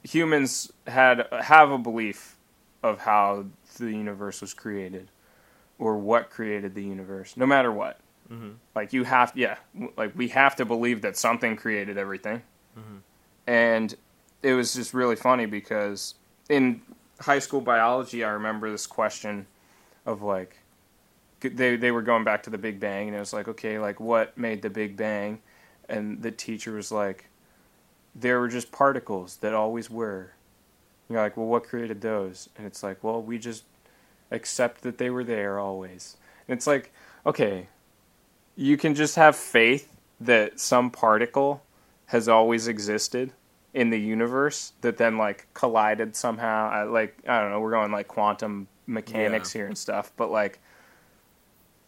[0.04, 2.36] humans had have a belief
[2.84, 3.46] of how
[3.78, 5.10] the universe was created
[5.80, 8.00] or what created the universe, no matter what.
[8.28, 9.58] hmm Like you have, yeah,
[9.98, 12.42] like we have to believe that something created everything.
[12.78, 13.02] Mhm.
[13.48, 13.96] And
[14.42, 16.16] it was just really funny because
[16.50, 16.82] in
[17.20, 19.48] high school biology, I remember this question
[20.06, 20.58] of like,
[21.42, 24.00] they they were going back to the Big Bang, and it was like, okay, like
[24.00, 25.42] what made the Big Bang?
[25.90, 27.28] And the teacher was like,
[28.16, 30.33] there were just particles that always were.
[31.14, 32.50] You're like, well, what created those?
[32.58, 33.64] And it's like, well, we just
[34.32, 36.18] accept that they were there always.
[36.48, 36.92] And it's like,
[37.26, 37.68] okay,
[38.56, 41.64] you can just have faith that some particle
[42.08, 43.32] has always existed
[43.74, 46.70] in the universe that then like collided somehow.
[46.70, 50.60] I, like I don't know, we're going like quantum mechanics here and stuff, but like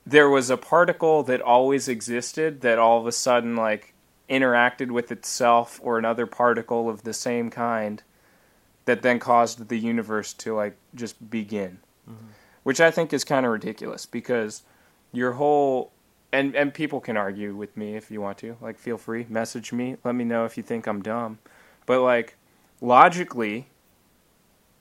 [0.06, 3.94] there was a particle that always existed that all of a sudden like
[4.30, 8.02] interacted with itself or another particle of the same kind
[8.86, 11.80] that then caused the universe to like just begin.
[12.64, 14.64] Which I think is kind of ridiculous because
[15.12, 15.92] your whole
[16.32, 18.58] and and people can argue with me if you want to.
[18.62, 21.38] Like feel free, message me, let me know if you think I'm dumb.
[21.86, 22.36] But like
[22.82, 23.68] logically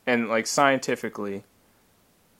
[0.06, 1.44] and like scientifically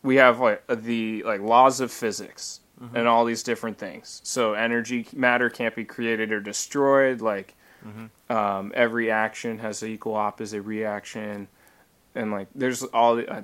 [0.03, 2.61] we have like the like laws of physics
[2.92, 4.20] and all these different things.
[4.24, 7.55] So energy matter can't be created or destroyed like
[7.87, 8.09] Mhm.
[8.35, 11.48] um, every action has an equal opposite reaction.
[12.14, 13.42] And like there's all the, I,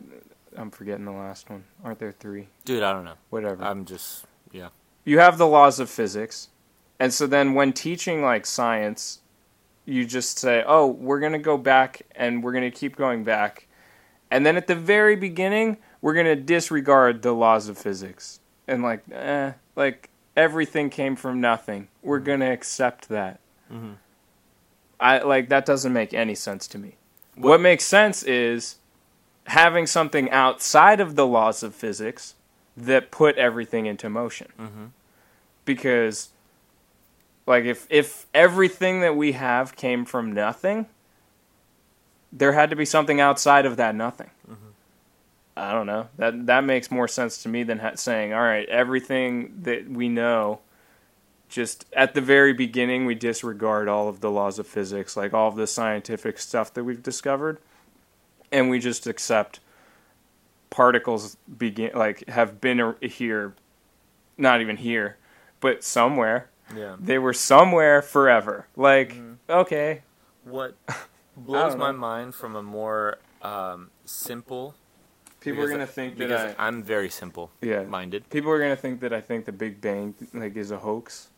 [0.57, 1.65] I'm forgetting the last one.
[1.85, 2.49] Aren't there three?
[2.65, 3.15] Dude, I don't know.
[3.31, 3.63] Whatever.
[3.63, 4.69] I'm just yeah.
[5.05, 6.49] you have the laws of physics,
[6.99, 9.21] and so then when teaching like science,
[9.85, 13.67] you just say, "Oh, we're gonna go back and we're gonna keep going back,"
[14.31, 19.03] and then at the very beginning, we're gonna disregard the laws of physics and like,
[19.11, 21.89] eh, like everything came from nothing.
[22.03, 23.41] We're gonna accept that.
[23.71, 23.97] Mhm.
[24.99, 26.97] I like that doesn't make any sense to me.
[27.41, 28.77] What makes sense is
[29.47, 32.35] having something outside of the laws of physics
[32.77, 34.49] that put everything into motion.
[34.59, 34.85] Mm-hmm.
[35.65, 36.31] Because
[37.47, 40.87] like if if everything that we have came from nothing,
[42.33, 44.31] there had to be something outside of that nothing.
[45.57, 46.09] I don't know.
[46.17, 50.09] That that makes more sense to me than ha- saying, "All right, everything that we
[50.09, 50.61] know
[51.51, 55.49] just at the very beginning we disregard all of the laws of physics, like all
[55.49, 57.59] of the scientific stuff that we've discovered,
[58.51, 59.61] and we just accept
[60.71, 63.55] particles begin like have been here,
[64.39, 65.19] not even here,
[65.61, 66.49] but somewhere.
[66.75, 66.95] Yeah.
[67.01, 68.69] They were somewhere forever.
[68.77, 69.17] Like,
[69.49, 70.03] okay,
[70.45, 70.77] What
[71.37, 74.77] blows my mind from a more um, simple
[75.41, 77.83] people are gonna think that I I'm very simple yeah.
[77.83, 78.29] minded.
[78.31, 81.29] People are gonna think that I think the Big Bang like is a hoax.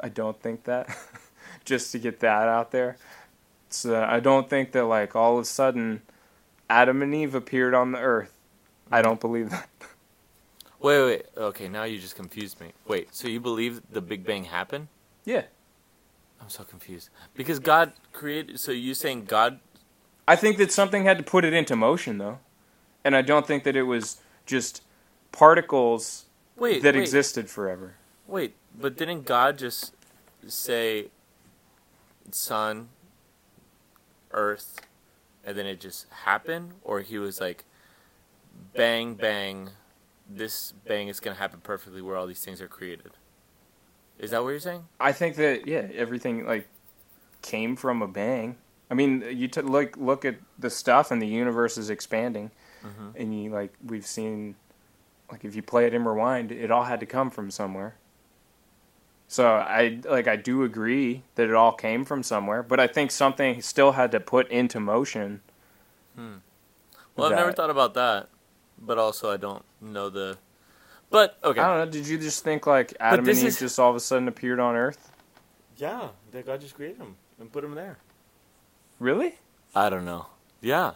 [0.00, 0.88] I don't think that.
[1.64, 2.96] Just to get that out there.
[3.68, 6.02] So I don't think that like all of a sudden
[6.68, 8.32] Adam and Eve appeared on the earth.
[8.90, 9.08] I mm-hmm.
[9.08, 9.68] don't believe that.
[10.82, 12.72] Wait, wait, okay, now you just confused me.
[12.88, 14.88] Wait, so you believe the Big Bang happened?
[15.26, 15.42] Yeah.
[16.40, 17.10] I'm so confused.
[17.34, 19.60] Because God created so you saying God
[20.26, 22.38] I think that something had to put it into motion though.
[23.04, 24.82] And I don't think that it was just
[25.32, 27.96] particles wait that wait, existed forever.
[28.30, 29.92] Wait, but didn't God just
[30.46, 31.08] say
[32.30, 32.88] sun,
[34.30, 34.80] earth,
[35.44, 36.74] and then it just happened?
[36.84, 37.64] Or he was like
[38.74, 39.70] bang bang
[40.28, 43.10] this bang is gonna happen perfectly where all these things are created.
[44.18, 44.84] Is that what you're saying?
[45.00, 46.68] I think that yeah, everything like
[47.42, 48.56] came from a bang.
[48.90, 52.52] I mean, you t- look look at the stuff and the universe is expanding,
[52.84, 53.14] Mhm.
[53.16, 54.54] and you like we've seen,
[55.32, 57.96] like if you play it in rewind, it all had to come from somewhere.
[59.30, 63.12] So I like I do agree that it all came from somewhere, but I think
[63.12, 65.40] something still had to put into motion.
[66.16, 66.38] Hmm.
[67.14, 68.28] Well, I've never thought about that,
[68.76, 70.36] but also I don't know the.
[71.10, 71.60] But okay.
[71.60, 71.92] I don't know.
[71.92, 74.58] Did you just think like Adam and Eve is- just all of a sudden appeared
[74.58, 75.12] on Earth?
[75.76, 77.98] Yeah, that God just created them and put them there.
[78.98, 79.38] Really?
[79.76, 80.26] I don't know.
[80.60, 80.94] Yeah.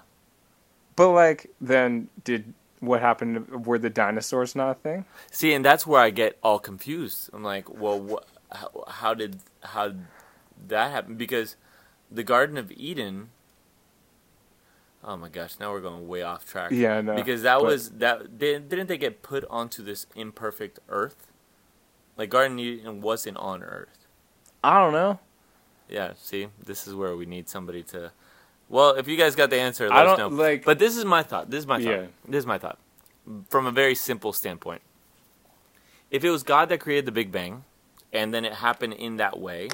[0.97, 2.53] But like, then did
[2.87, 3.66] what happened?
[3.66, 5.05] Were the dinosaurs not a thing?
[5.31, 7.31] See, and that's where I get all confused.
[7.33, 10.07] I'm like, well, what, how, how did how did
[10.68, 11.16] that happen?
[11.16, 11.57] Because
[12.11, 13.31] the Garden of Eden.
[15.07, 15.61] Oh my gosh!
[15.61, 16.70] Now we're going way off track.
[16.70, 17.14] Yeah, know.
[17.14, 18.38] Because that But- was that.
[18.38, 21.27] They, didn't they get put onto this imperfect Earth?
[22.16, 24.07] Like Garden of Eden wasn't on Earth.
[24.62, 25.18] I don't know.
[25.88, 26.12] Yeah.
[26.16, 28.12] See, this is where we need somebody to.
[28.68, 30.29] Well, if you guys got the answer, let I us know.
[30.29, 30.64] like.
[30.64, 31.50] But this is my thought.
[31.50, 31.90] This is my thought.
[31.90, 32.07] Yeah.
[32.27, 32.79] This is my thought.
[33.48, 34.83] From a very simple standpoint.
[36.11, 37.64] If it was God that created the Big Bang,
[38.12, 39.68] and then it happened in that way,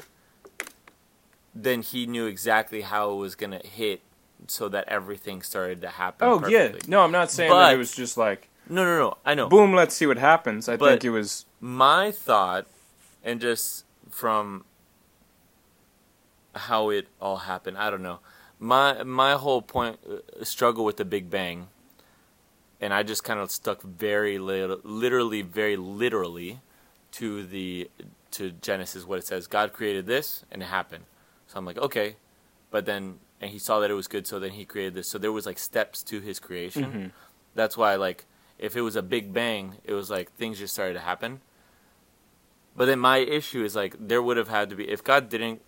[1.53, 4.01] then he knew exactly how it was going to hit
[4.47, 6.27] so that everything started to happen.
[6.27, 9.17] oh yeah, no, I'm not saying that it was just like No, no, no.
[9.23, 9.47] I know.
[9.49, 10.67] boom, let's see what happens.
[10.67, 12.65] I But- think it was my thought
[13.23, 14.65] and just from
[16.55, 18.19] how it all happened i don't know
[18.61, 21.67] my my whole point uh, struggle with the big bang
[22.79, 26.59] and i just kind of stuck very lit- literally very literally
[27.11, 27.89] to the
[28.29, 31.03] to genesis what it says god created this and it happened.
[31.47, 32.15] So i'm like okay.
[32.69, 35.07] But then and he saw that it was good so then he created this.
[35.09, 36.85] So there was like steps to his creation.
[36.85, 37.11] Mhm.
[37.55, 38.25] that's why like
[38.59, 41.41] if it was a big bang it was like things just started to happen.
[42.77, 45.61] But then my issue is like there would have had to be if God didn't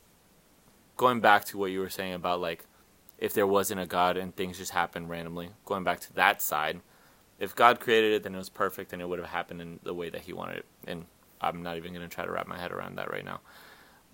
[0.95, 2.63] going back to what you were saying about like
[3.17, 6.81] if there wasn't a God and things just happened randomly, going back to that side,
[7.39, 9.93] if God created it then it was perfect and it would have happened in the
[9.93, 10.65] way that he wanted it.
[10.87, 11.05] And
[11.41, 13.41] I'm not even going to try to wrap my head around that right now.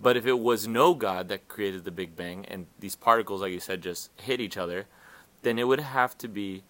[0.01, 3.51] But if it was no God that created the Big Bang and these particles like
[3.51, 4.85] you said just hit each other,
[5.41, 6.63] then it would have to be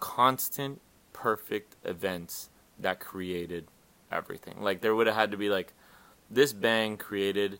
[0.00, 0.80] constant
[1.12, 3.68] perfect events that created
[4.10, 4.60] everything.
[4.60, 5.72] Like there would have had to be like
[6.30, 7.58] this bang created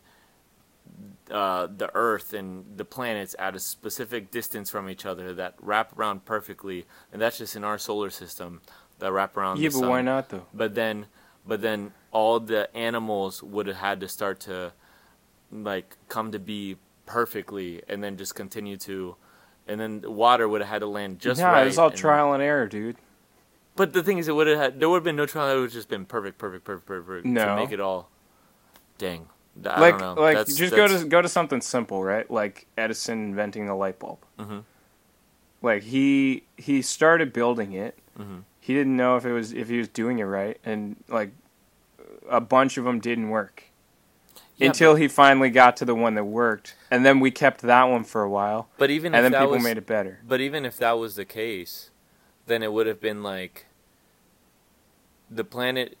[1.31, 5.97] uh, the Earth and the planets at a specific distance from each other that wrap
[5.97, 8.61] around perfectly, and that's just in our solar system
[8.99, 9.59] that wrap around.
[9.59, 9.89] yeah, the but sun.
[9.89, 10.45] why not though?
[10.53, 11.07] But then,
[11.45, 14.73] but then all the animals would have had to start to
[15.51, 19.15] like come to be perfectly, and then just continue to
[19.67, 21.63] and then the water would have had to land just nah, right.
[21.63, 22.95] it was all and- trial and error, dude.
[23.75, 25.51] But the thing is, it would have had there would have been no trial.
[25.51, 27.45] It would have just been perfect, perfect, perfect, perfect, perfect No.
[27.45, 28.09] to make it all.
[28.97, 29.27] Dang,
[29.65, 32.29] I like like That's- just go to go to something simple, right?
[32.29, 34.19] Like Edison inventing the light bulb.
[34.39, 34.63] Mhm.
[35.61, 37.97] Like he he started building it.
[38.19, 38.43] Mhm.
[38.59, 41.31] He didn't know if it was if he was doing it right, and like
[42.29, 43.63] a bunch of them didn't work
[44.57, 47.83] Yeah, until he finally got to the one that worked, and then we kept that
[47.85, 50.19] one for a while, But even and if then people was, made it better.
[50.27, 51.89] But even if that was the case,
[52.47, 53.65] then it would have been like
[55.31, 55.97] the planet,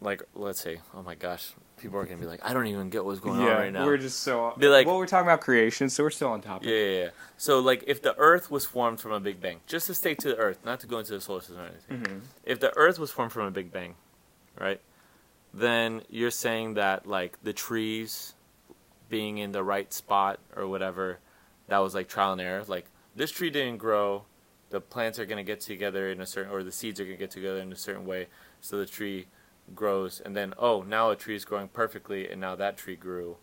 [0.00, 3.04] like let's say, oh my gosh, people are gonna be like, I don't even get
[3.04, 3.84] what's going on right now.
[3.86, 6.68] we're just so Be like- well, we're talking about creation, so we're still on topic.
[6.68, 7.08] Yeah, yeah, yeah.
[7.36, 10.28] So like, if the Earth was formed from a Big Bang, just to stay to
[10.28, 12.02] the Earth, not to go into the solar system or anything.
[12.02, 12.20] Mhm.
[12.44, 13.94] If the Earth was formed from a Big Bang,
[14.58, 14.80] right?
[15.52, 18.34] Then you're saying that like the trees
[19.08, 21.18] being in the right spot or whatever,
[21.66, 22.62] that was like trial and error.
[22.66, 24.24] Like this tree didn't grow,
[24.70, 27.32] the plants are gonna get together in a certain, or the seeds are gonna get
[27.32, 28.28] together in a certain way,
[28.60, 29.26] so the tree
[29.74, 33.36] grows, and then oh now a tree is growing perfectly, and now that tree grew.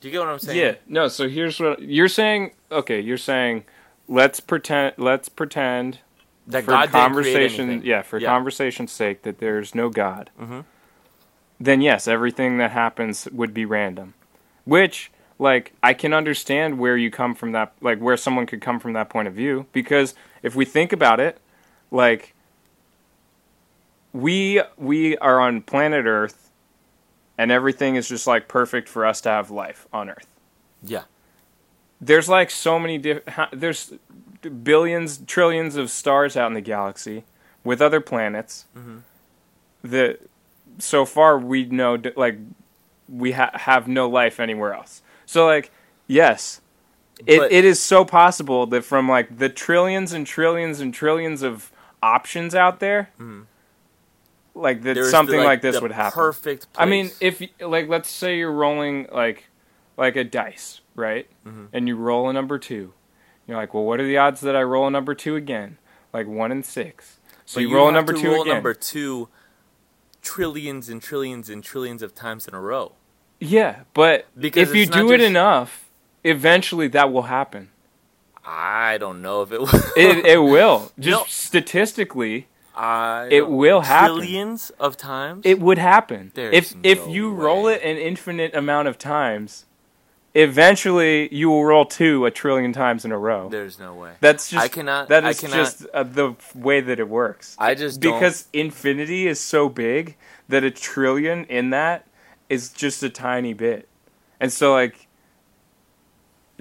[0.00, 0.58] Do you get what I'm saying?
[0.58, 0.74] Yeah.
[0.86, 1.08] No.
[1.08, 2.52] So here's what you're saying.
[2.70, 3.64] Okay, you're saying
[4.08, 4.94] let's pretend.
[4.98, 6.00] Let's pretend
[6.46, 7.82] That for God conversation.
[7.84, 8.28] Yeah, for Yeah.
[8.28, 10.30] conversation's sake, that there's no God.
[10.40, 10.64] Mhm.
[11.58, 14.14] Then yes, everything that happens would be random.
[14.64, 18.78] Which, like, I can understand where you come from that, like, where someone could come
[18.78, 19.66] from that point of view.
[19.72, 21.38] Because if we think about it,
[21.90, 22.34] like,
[24.16, 26.50] we we are on planet Earth,
[27.38, 30.26] and everything is just like perfect for us to have life on Earth
[30.82, 31.02] Yeah.
[32.00, 33.92] there's like so many diff- ha- there's
[34.62, 37.24] billions trillions of stars out in the galaxy
[37.64, 39.00] with other planets Mhm.
[39.82, 40.20] that
[40.78, 42.38] so far we know like
[43.08, 45.70] we ha- have no life anywhere else so like
[46.06, 46.60] yes
[47.26, 51.42] it, But- it is so possible that from like the trillions and trillions and trillions
[51.42, 53.10] of options out there
[54.56, 56.66] like that There's something the, like, this the would happen Perfect.
[56.76, 59.48] I mean, if like let's say you're rolling like
[59.96, 61.28] like a dice, right?
[61.46, 61.66] Mm-hmm.
[61.72, 62.94] And you roll a number two.
[63.46, 65.78] You're like, well, what are the odds that I roll a number two again?
[66.12, 67.18] Like one in six.
[67.44, 68.54] So But you, roll a number two roll again.
[68.54, 69.28] number two
[70.22, 72.92] trillions and trillions and trillions of times in a row.
[73.38, 75.90] Yeah, but Because if you do it enough,
[76.24, 77.70] eventually that will happen.
[78.44, 79.68] I don't know if it will.
[79.96, 80.92] It it will.
[80.98, 81.24] Just No.
[81.28, 84.16] statistically, I it will happen.
[84.18, 85.42] Trillions of times.
[85.46, 86.30] it would happen.
[86.34, 89.64] There's if if no you roll it an infinite amount of times,
[90.34, 93.48] eventually you will roll two a trillion times in a row.
[93.48, 94.12] There's no way.
[94.20, 97.56] That's just I cannot- That I cannot- just uh, the way that it works.
[97.58, 100.16] I just don't- because infinity is so big
[100.48, 102.06] that a trillion in that
[102.48, 103.88] is just a tiny bit,
[104.38, 105.05] and so like,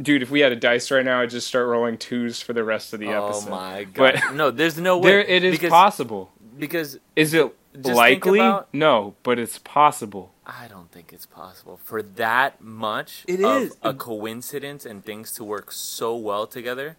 [0.01, 2.63] dude, if we had a dice right now, I'd just start rolling twos for the
[2.63, 3.47] rest of the oh episode.
[3.47, 4.21] Oh my god!
[4.29, 5.09] But- no, there's no way.
[5.09, 6.31] There, it is because, possible.
[6.57, 8.39] because Is it likely?
[8.39, 10.31] about- no, but it's possible.
[10.47, 13.25] I don't think it's possible for that much.
[13.27, 13.77] It of is.
[13.81, 16.97] a coincidence and things to work so well together.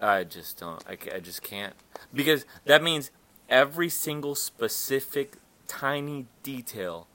[0.00, 0.82] I just don't.
[0.88, 1.74] I, I just can't
[2.12, 3.10] because that means
[3.48, 5.36] every single specific
[5.68, 7.06] tiny detail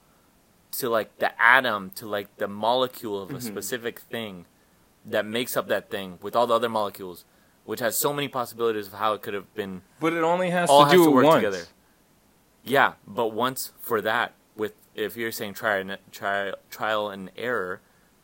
[0.72, 3.46] to like the atom to like the molecule of a Mm-hmm.
[3.48, 4.46] specific thing
[5.10, 7.26] that makes up that thing with all the other molecules,
[7.66, 10.70] which has so many possibilities of how it could have been But it only has
[10.70, 11.36] all to has do to work once.
[11.44, 11.64] together.
[12.64, 17.82] Yeah, but once for that, with if you're saying try and trial and error,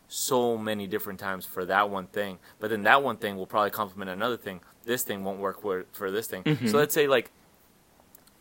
[0.08, 2.40] so many different times for that one thing.
[2.60, 4.62] But then that one thing will probably complement another thing.
[4.84, 6.44] This thing won't work for for this thing.
[6.44, 6.68] Mm-hmm.
[6.68, 7.32] So let's say like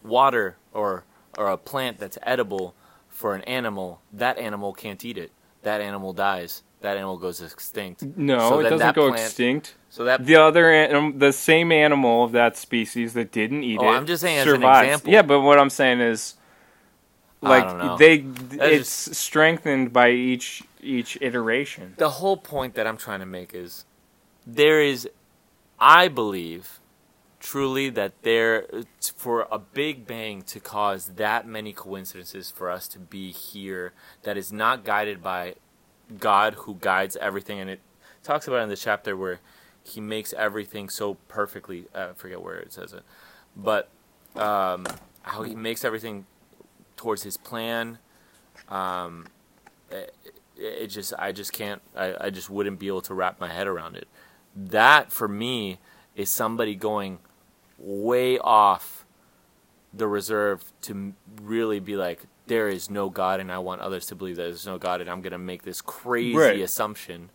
[0.02, 1.04] water or
[1.38, 2.74] or a plant that's edible
[3.08, 4.00] for an animal.
[4.12, 5.32] That animal can't eat it.
[5.62, 6.62] That animal dies.
[6.84, 8.02] That animal goes extinct.
[8.14, 9.74] No, So it doesn't go plant- extinct.
[9.88, 13.78] So that The other, anim- um, the same animal of that species that didn't eat
[13.80, 13.96] Oh, it.
[13.96, 14.86] I'm just saying as an survives.
[14.88, 15.12] example.
[15.14, 16.34] Yeah, but what I'm saying is,
[17.40, 21.94] like they, That it's strengthened by each each iteration.
[21.96, 23.86] the whole point that I'm trying to make is
[24.46, 25.08] there is,
[25.80, 26.80] I believe,
[27.40, 28.66] truly that there
[29.16, 33.94] for a big bang to cause that many coincidences for us to be here
[34.24, 35.54] that is not guided by
[36.18, 37.80] God who guides everything and it
[38.22, 39.40] talks about in the chapter where
[39.82, 43.02] he makes everything so perfectly I forget where it says it
[43.56, 43.88] but
[44.36, 44.86] um,
[45.22, 46.26] how he makes everything
[46.96, 47.98] towards his plan
[48.68, 49.26] um,
[49.90, 50.14] it,
[50.56, 53.66] it just I just can't I, I just wouldn't be able to wrap my head
[53.66, 54.08] around it.
[54.54, 55.78] That for me
[56.14, 57.18] is somebody going
[57.78, 59.04] way off
[59.92, 64.14] the reserve to really be like there is no God and I want others to
[64.14, 66.60] believe that there's no God and I'm going to make this crazy Right.
[66.60, 67.30] assumption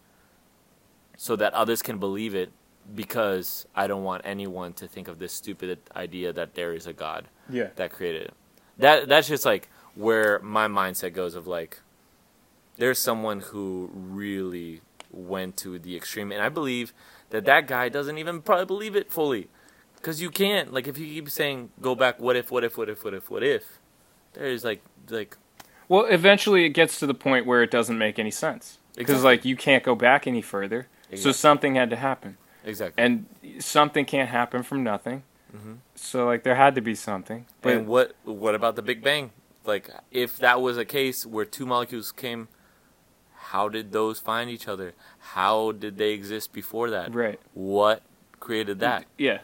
[1.18, 2.52] so that others can believe it
[2.96, 6.94] because I don't want anyone to think of this stupid idea that there is a
[6.94, 7.70] God Yeah.
[7.76, 8.34] that created it.
[8.78, 11.80] That that's just like where my mindset goes of like
[12.78, 14.82] there's someone who really
[15.12, 16.94] went to the extreme and I believe
[17.32, 19.50] that that guy doesn't even probably believe it fully
[20.02, 22.88] cuz you can't like if you keep saying go back what if what if what
[22.90, 23.80] if what if what if
[24.34, 24.82] there's like
[25.12, 25.38] like
[25.88, 29.30] Well, eventually it gets to the point where it doesn't make any sense because Exactly.
[29.38, 30.88] like you can't go back any further.
[31.16, 33.26] So something had to happen, exactly and
[33.60, 35.24] something can't happen from nothing.
[35.56, 35.74] Mm-hmm.
[35.96, 37.46] So like there had to be something.
[37.62, 39.32] But and what what about the Big Bang?
[39.66, 42.48] Like if that was a case where two molecules came
[43.52, 44.94] how did those find each other?
[45.34, 47.14] How did they exist before that?
[47.16, 48.04] right, What
[48.40, 49.06] created that?
[49.18, 49.40] yeah,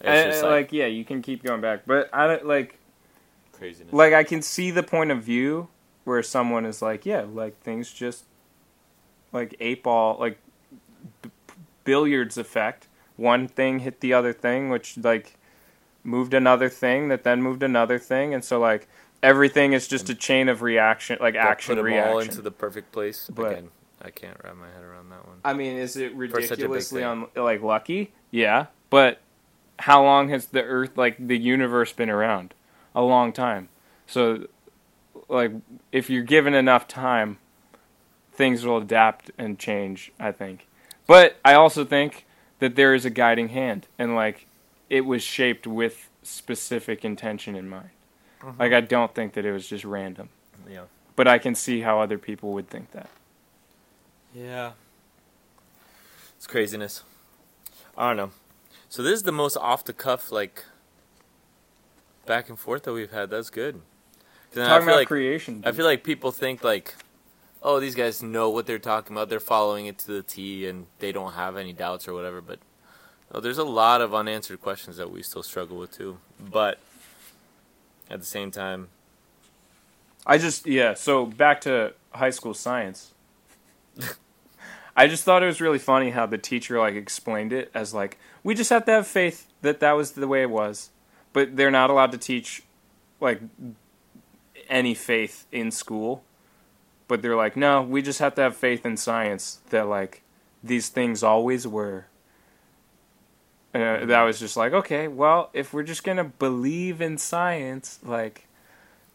[0.00, 2.46] It's I- just I- like, like yeah, you can keep going back, but I don't
[2.46, 2.78] like
[3.60, 3.92] craziness.
[3.92, 5.68] like I can see the point of view
[6.04, 8.24] where someone is like, yeah, like things just
[9.32, 10.38] like eight ball, like
[11.22, 11.30] b-
[11.84, 12.88] billiards effect.
[13.16, 15.36] One thing hit the other thing, which like
[16.02, 18.88] moved another thing that then moved another thing, and so like
[19.22, 22.12] everything is just a chain of reaction, like That action put them reaction.
[22.12, 23.28] all into the perfect place.
[23.32, 23.68] But- Again,
[24.02, 25.36] I can't wrap my head around that one.
[25.44, 28.12] I mean, is it such a big ridiculously un- like lucky?
[28.30, 29.20] Yeah, but
[29.78, 32.54] how long has the Earth, like the universe, been around?
[32.94, 33.68] A long time.
[34.06, 34.46] So,
[35.28, 35.52] like,
[35.92, 37.38] if you're given enough time,
[38.32, 40.10] things will adapt and change.
[40.18, 40.66] I think,
[41.06, 42.26] but I also think
[42.58, 44.46] that there is a guiding hand, and like,
[44.88, 47.90] it was shaped with specific intention in mind.
[48.42, 48.60] Mm-hmm.
[48.60, 50.28] Like, I don't think that it was just random,
[50.68, 50.84] Yeah.
[51.16, 53.08] but I can see how other people would think that.
[54.34, 54.72] Yeah.
[56.36, 57.02] It's craziness.
[57.96, 58.30] I don't know.
[58.88, 60.64] So this is the most off the cuff like
[62.26, 63.30] back and forth that we've had.
[63.30, 63.80] That's good.
[64.52, 65.62] then I Talking feel about like creation.
[65.66, 66.94] I feel like people think like,
[67.62, 69.28] oh, these guys know what they're talking about.
[69.28, 72.40] They're following it to the T, and they don't have any doubts or whatever.
[72.40, 72.60] But
[73.32, 76.18] oh, there's a lot of unanswered questions that we still struggle with too.
[76.38, 76.78] But
[78.10, 78.88] at the same time,
[80.26, 80.94] I just yeah.
[80.94, 83.12] So back to high school science.
[84.96, 88.18] I just thought it was really funny how the teacher like explained it as like
[88.42, 90.90] we just have to have faith that that was the way it was,
[91.32, 92.62] but they're not allowed to teach
[93.20, 93.40] like
[94.68, 96.22] any faith in school.
[97.08, 100.22] But they're like, no, we just have to have faith in science that like
[100.62, 102.06] these things always were.
[103.74, 108.46] Uh, that was just like, okay, well, if we're just gonna believe in science, like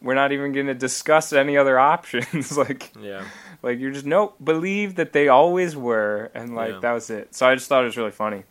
[0.00, 3.24] we're not even going to discuss any other options like yeah,
[3.62, 6.80] like you're just nope believe that they always were and like Yeah.
[6.80, 8.42] that was it so i just thought it was really funny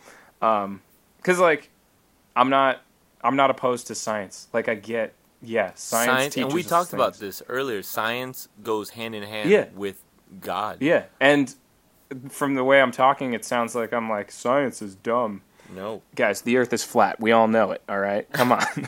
[0.42, 0.82] um
[1.18, 1.70] because like
[2.36, 2.82] i'm not
[3.26, 7.20] i'm not opposed to science like i get yeah science, science, and we talked about
[7.20, 7.84] this earlier.
[7.84, 9.66] Science goes hand in hand Yeah.
[9.76, 10.02] with
[10.40, 10.78] God.
[10.82, 11.54] yeah and
[12.30, 15.42] from the way i'm talking it sounds like i'm like science is dumb
[15.74, 18.66] No, guys the earth is flat we all know it all right come on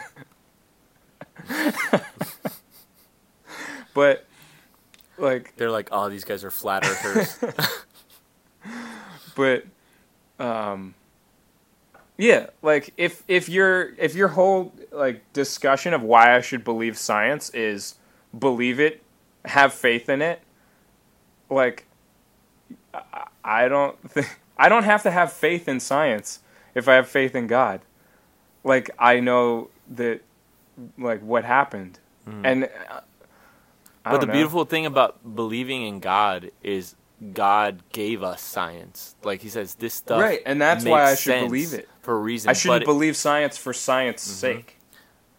[3.94, 4.26] but
[5.18, 7.40] like they're like, oh, these guys are flat earthers.
[9.36, 9.64] but
[10.40, 10.94] um
[12.18, 16.98] yeah like if if your if your whole like discussion of why i should believe
[16.98, 17.96] science is
[18.38, 19.02] believe it
[19.46, 20.42] have faith in it
[21.50, 21.86] like
[22.94, 26.40] i, I don't think i don't have to have faith in science
[26.76, 27.82] if i have faith in god.
[28.64, 30.22] Like i know that
[30.98, 32.00] like what happened.
[32.46, 33.02] And uh,
[34.04, 34.34] but the know.
[34.34, 36.96] beautiful thing about believing in God is
[37.34, 39.16] God gave us science.
[39.24, 40.22] Like he says, this stuff.
[40.22, 41.90] Right, and that's why I should believe it.
[42.02, 42.50] for a reason.
[42.50, 44.78] i shouldn't but it- believe science for science sake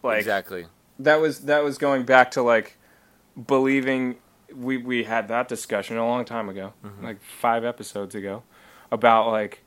[0.03, 0.65] like exactly.
[0.99, 2.77] that was that was going back to like
[3.47, 4.17] believing
[4.53, 8.43] we we had that discussion a long time ago like five episodes ago
[8.91, 9.63] about like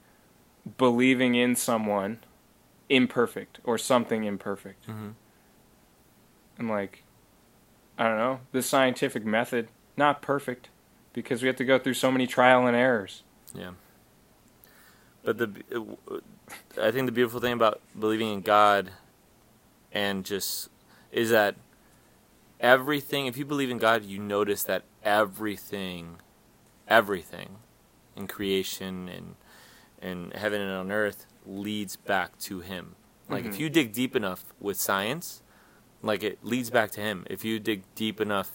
[0.77, 2.19] believing in someone
[2.89, 5.15] imperfect or something imperfect Mhm.
[6.59, 7.05] and like
[7.99, 10.69] i don't know the scientific method not perfect
[11.13, 13.23] because we have to go through so many trial and errors
[13.55, 13.73] Yeah.
[15.25, 15.49] But the,
[16.81, 18.91] I think the beautiful thing about believing in God,
[19.93, 20.69] and just
[21.13, 21.55] is that
[22.61, 23.27] everything.
[23.27, 26.17] If you believe in God, you notice that everything,
[26.89, 27.57] everything,
[28.17, 29.35] in creation and
[30.01, 32.97] in heaven and on earth leads back to Him.
[33.29, 33.59] Like if Mhm.
[33.61, 35.43] you dig deep enough with science,
[36.03, 37.25] like it leads back to Him.
[37.31, 38.51] If you dig deep enough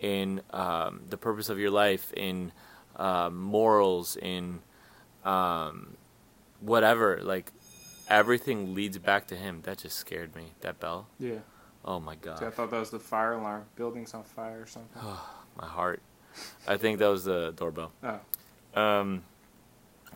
[0.00, 2.52] in um, the purpose of your life, in
[2.96, 4.60] um, morals, in
[5.24, 5.96] um,
[6.60, 7.52] whatever, like
[8.08, 9.60] everything leads back to Him.
[9.64, 10.52] That just scared me.
[10.60, 11.08] That bell.
[11.18, 11.38] yeah
[11.88, 15.00] Oh my god, i thought that was the fire alarm buildings on fire or something
[15.56, 16.00] my heart.
[16.66, 17.92] I think that was the doorbell.
[18.02, 19.22] oh Um,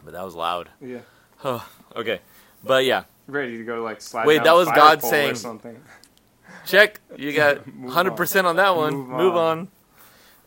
[0.05, 0.69] but that was loud.
[0.81, 0.99] yeah
[1.97, 2.21] okay,
[2.65, 5.81] but yeah, Ready to go like slide Wait, down that was God saying- something.
[6.67, 7.01] check.
[7.17, 8.95] You got hundred percent on that one.
[8.95, 9.59] Move Move, on.
[9.59, 9.69] on.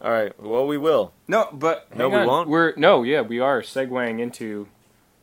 [0.01, 0.39] All right.
[0.41, 1.13] Well, we will.
[1.27, 2.27] No, but No, hang we on.
[2.27, 2.49] won't?
[2.49, 4.67] We're no, yeah, we are segueing into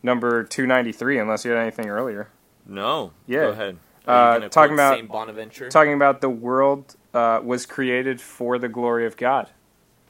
[0.03, 1.19] number two ninety three.
[1.19, 2.29] Unless you had anything earlier.
[2.67, 3.13] No.
[3.27, 3.41] Yeah.
[3.41, 3.77] Go ahead.
[4.09, 5.69] Uh, Are you gonna talking quote about- Saint Bonaventure.
[5.69, 9.51] Talking about the world uh, was created for the glory of God,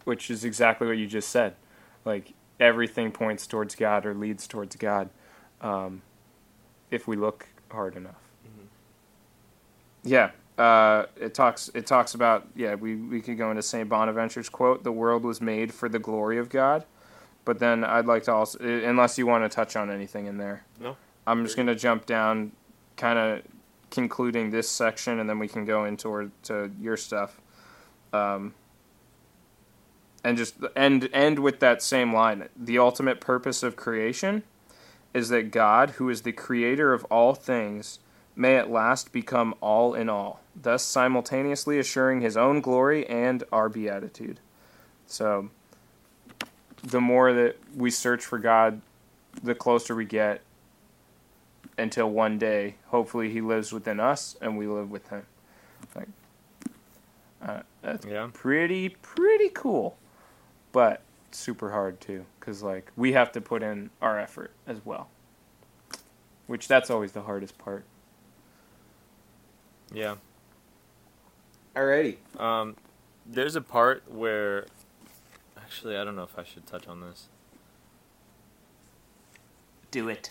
[0.04, 1.54] which is exactly what you just said.
[2.04, 5.10] Like everything points towards God or leads towards God,
[5.60, 6.02] um,
[6.90, 8.14] if we look hard enough.
[10.02, 10.30] Yeah,
[10.60, 11.70] uh, it talks.
[11.72, 12.74] It talks about yeah.
[12.74, 16.36] We we could go into Saint Bonaventure's quote: "The world was made for the glory
[16.36, 16.84] of God."
[17.46, 20.66] But then I'd like to also, unless you want to touch on anything in there.
[20.78, 20.96] No.
[21.26, 22.52] I'm just gonna jump down,
[22.98, 23.42] kind of
[23.90, 27.40] concluding this section, and then we can go into to your stuff.
[28.12, 28.54] Um,
[30.22, 32.50] and just end end with that same line.
[32.54, 34.42] The ultimate purpose of creation
[35.14, 37.98] is that God, who is the creator of all things,
[38.36, 43.68] may at last become all in all, thus simultaneously assuring his own glory and our
[43.68, 44.40] beatitude.
[45.06, 45.50] So,
[46.82, 48.80] the more that we search for God,
[49.42, 50.42] the closer we get
[51.76, 55.26] until one day, hopefully, he lives within us and we live with him.
[55.94, 56.08] Like,
[57.42, 58.28] uh, that's Yeah.
[58.32, 59.96] pretty, pretty cool,
[60.72, 61.02] but
[61.32, 65.08] super hard too, because like we have to put in our effort as well.
[66.46, 67.84] Which that's always the hardest part.
[69.92, 70.16] Yeah.
[71.74, 72.16] Alrighty.
[72.38, 72.76] Um,
[73.26, 74.66] there's a part where,
[75.56, 77.28] actually, I don't know if I should touch on this.
[79.90, 80.30] Do it.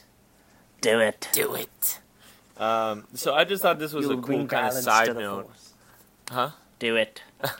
[0.81, 1.27] Do it.
[1.33, 1.99] Do it.
[2.57, 5.45] Um, so I just thought this was You'll a cool kind of side note.
[5.45, 5.73] force.
[6.31, 6.49] Huh?
[6.79, 7.21] Do it.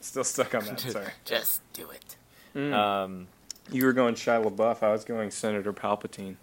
[0.00, 0.80] Still stuck on that.
[0.80, 1.06] Sorry.
[1.24, 2.16] Just do it.
[2.54, 2.72] Mm.
[2.72, 3.26] Um,
[3.70, 4.82] You were going Shia LaBeouf.
[4.82, 6.36] I was going Senator Palpatine.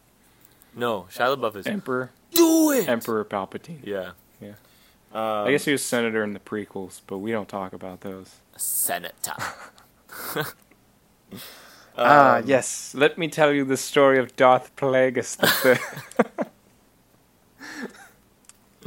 [0.76, 2.12] no, Shia LaBeouf is Emperor.
[2.32, 2.88] Do it.
[2.88, 3.80] Emperor Palpatine.
[3.84, 4.12] yeah,
[4.42, 4.54] Yeah.
[5.16, 8.36] Um, I guess he was senator in the prequels, but we don't talk about those.
[8.57, 9.34] Senator.
[11.97, 12.93] ah, um, yes.
[12.93, 15.38] Let me tell you the story of Darth Plagueis.
[15.38, 15.80] the-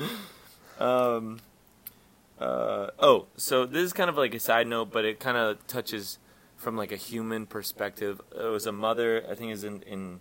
[0.78, 1.40] Um,
[2.38, 5.66] uh, oh, so this is kind of like a side note, but it kind of
[5.66, 6.18] touches
[6.56, 8.20] from like a human perspective.
[8.38, 10.20] It was a mother, I think, is in in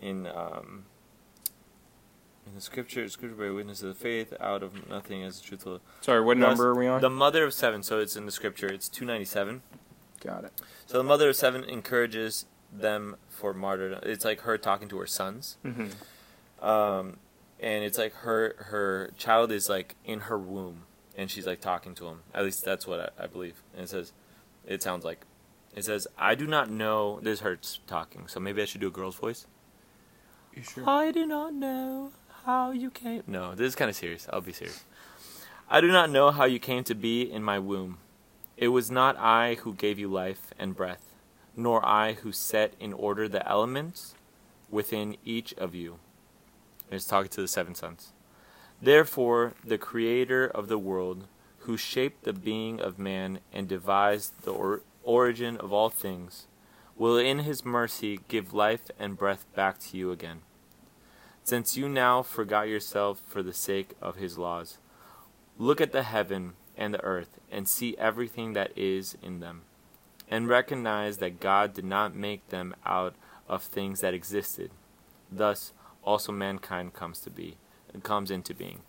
[0.00, 0.84] in um,
[2.46, 3.08] in the scripture.
[3.08, 5.80] Scripture bear witness of the faith out of nothing as truthful.
[6.00, 7.00] Sorry, what number are we on?
[7.00, 7.82] The mother of seven.
[7.82, 8.66] So it's in the scripture.
[8.66, 9.62] It's two ninety seven.
[10.20, 10.52] Got it.
[10.86, 14.00] So the mother of seven encourages them for martyrdom.
[14.02, 15.58] It's like her talking to her sons.
[15.64, 16.64] Mm-hmm.
[16.64, 17.18] um,
[17.60, 20.82] and it's like her her child is like in her womb,
[21.16, 22.20] and she's like talking to him.
[22.34, 23.62] At least that's what I, I believe.
[23.74, 24.12] And it says,
[24.66, 25.24] it sounds like,
[25.74, 27.20] it says, I do not know.
[27.22, 29.46] This hurts talking, so maybe I should do a girl's voice.
[30.54, 30.84] You sure?
[30.88, 32.12] I do not know
[32.44, 33.22] how you came.
[33.26, 34.26] No, this is kind of serious.
[34.32, 34.84] I'll be serious.
[35.68, 37.98] I do not know how you came to be in my womb.
[38.56, 41.14] It was not I who gave you life and breath,
[41.56, 44.14] nor I who set in order the elements
[44.70, 45.98] within each of you.
[46.90, 48.12] And talking to the seven sons.
[48.80, 51.26] Therefore, the creator of the world,
[51.60, 56.46] who shaped the being of man and devised the or- origin of all things,
[56.96, 60.42] will in his mercy give life and breath back to you again.
[61.46, 64.78] Since you now forgot yourself for the sake of his laws,
[65.58, 69.60] look at the heaven and the earth and see everything that is in them,
[70.30, 73.14] and recognize that God did not make them out
[73.46, 74.70] of things that existed.
[75.30, 77.58] Thus, also mankind comes to be,
[78.02, 78.80] comes into being.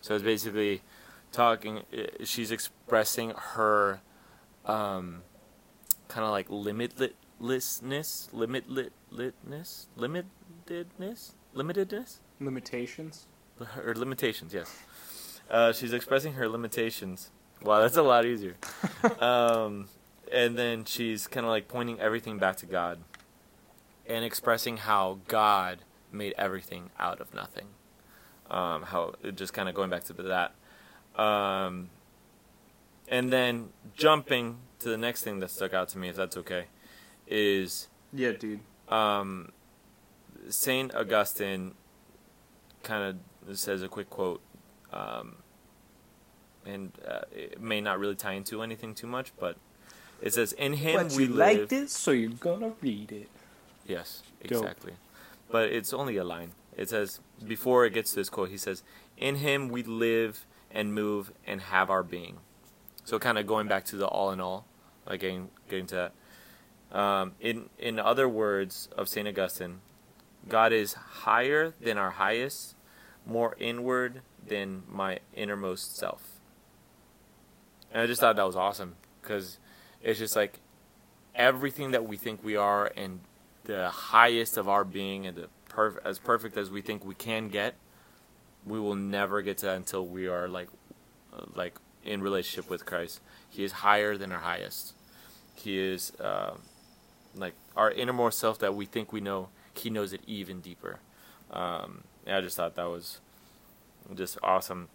[0.00, 0.82] So it's basically
[1.32, 1.82] talking.
[2.22, 4.02] She's expressing her,
[4.66, 5.22] um,
[6.06, 13.26] kind of like limitlessness, limitlessness, limitedness, limitedness, Limitations.
[13.58, 14.54] her limitations.
[14.54, 14.76] Yes,
[15.50, 17.30] uh, she's expressing her limitations.
[17.62, 18.56] Wow, that's a lot easier.
[19.20, 19.88] um,
[20.32, 22.98] and then she's kind of like pointing everything back to God,
[24.06, 25.80] and expressing how God
[26.12, 27.66] made everything out of nothing.
[28.50, 30.54] Um, how just kind of going back to that.
[31.20, 31.90] Um,
[33.08, 36.64] and then jumping to the next thing that stuck out to me, if that's okay,
[37.28, 38.60] is Yeah, dude.
[38.88, 39.52] um,
[40.50, 41.74] Saint Augustine
[42.82, 44.40] kind of says a quick quote,
[44.92, 45.36] um,
[46.66, 49.56] and uh, it may not really tie into anything too much, but
[50.20, 53.28] it says, "In Him But we you live." like this, so you're gonna read it.
[53.86, 54.62] Yes, Dope.
[54.62, 54.92] exactly.
[55.50, 56.52] But it's only a line.
[56.76, 58.82] It says before it gets to this quote, he says,
[59.16, 62.38] "In Him we live and move and have our being."
[63.04, 64.66] So kind of going back to the all in all,
[65.06, 65.94] like getting getting to
[66.92, 66.96] that.
[66.96, 69.80] Um, in in other words of Saint Augustine,
[70.48, 72.74] God is higher than our highest,
[73.26, 76.40] more inward than my innermost self.
[77.92, 79.58] And I just thought that was awesome because
[80.02, 80.60] it's just like
[81.34, 83.20] everything that we think we are and
[83.64, 87.48] the highest of our being and the perf- as perfect as we think we can
[87.48, 87.74] get,
[88.66, 90.68] we will never get to that until we are like
[91.54, 93.20] like in relationship with Christ.
[93.48, 94.94] He is higher than our highest.
[95.54, 96.54] He is uh,
[97.34, 99.48] like our innermost self that we think we know.
[99.80, 101.00] He knows it even deeper.
[101.50, 103.20] Um, I just thought that was
[104.14, 104.88] just awesome.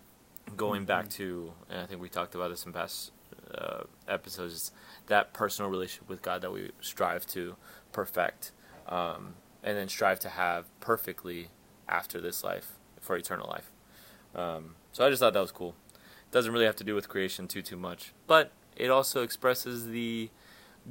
[0.55, 3.11] Going back to, and I think we talked about this in past
[3.53, 4.71] uh, episodes,
[5.07, 7.55] that personal relationship with God that we strive to
[7.91, 8.51] perfect,
[8.87, 11.49] um, and then strive to have perfectly
[11.89, 13.71] after this life for eternal life.
[14.35, 15.75] Um, so I just thought that was cool.
[15.93, 19.87] It doesn't really have to do with creation too too much, but it also expresses
[19.87, 20.29] the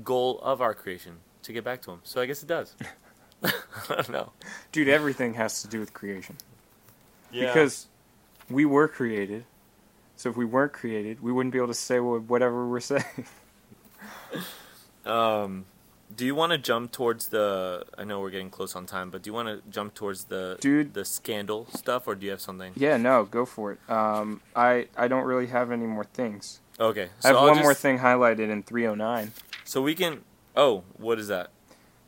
[0.02, 2.00] goal of our creation to get back to Him.
[2.02, 2.74] So I guess it does.
[3.44, 4.32] I don't know.
[4.72, 6.36] Dude, everything has to do with creation.
[7.30, 7.86] Because
[8.48, 9.44] we were created.
[10.16, 13.26] So if we weren't created, we wouldn't be able to say whatever we're saying.
[15.04, 15.66] Um,
[16.14, 17.84] do you want to jump towards the?
[17.98, 20.56] I know we're getting close on time, but do you want to jump towards the
[20.60, 20.94] Dude.
[20.94, 22.72] the scandal stuff, or do you have something?
[22.76, 23.90] yeah, no, go for it.
[23.90, 26.60] Um, I I don't really have any more things.
[26.78, 29.32] Okay, I have I'll one more thing highlighted in 309.
[29.64, 30.22] So we can.
[30.56, 31.50] Oh, what is that?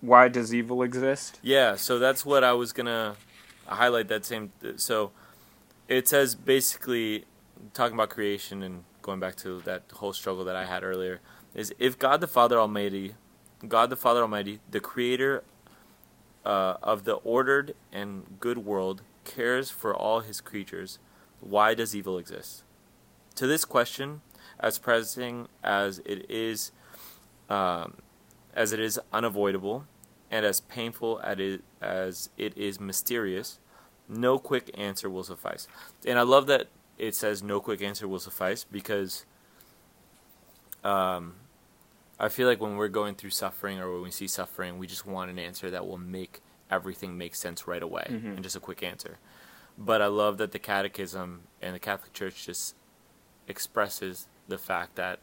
[0.07, 1.41] Why does evil exist?
[1.43, 3.17] Yeah, so that's what I was gonna
[3.67, 4.07] highlight.
[4.07, 4.53] That same.
[4.77, 5.11] So
[5.89, 7.25] it says basically
[7.75, 11.21] talking about creation and going back to that whole struggle that I had earlier
[11.55, 13.15] is if God the Father Almighty,
[13.67, 15.43] God the Father Almighty, the Creator
[16.45, 21.01] uh, of the ordered and good world, cares for all His creatures,
[21.41, 22.63] why does evil exist?
[23.35, 24.21] To this question,
[24.61, 26.71] as pressing as it is,
[27.51, 27.95] um,
[28.55, 29.85] as it is unavoidable,
[30.31, 33.59] and as painful it, as it is mysterious,
[34.09, 35.69] no quick answer will suffice.
[36.07, 36.69] And I love that
[36.99, 39.25] it says no quick answer will suffice because
[40.83, 41.35] um,
[42.19, 45.07] I feel like when we're going through suffering or when we see suffering, we just
[45.07, 48.83] want an answer that will make everything make sense right away and just a quick
[48.83, 49.19] answer.
[49.79, 52.75] But I love that the Catechism and the Catholic Church just
[53.47, 55.21] expresses the fact that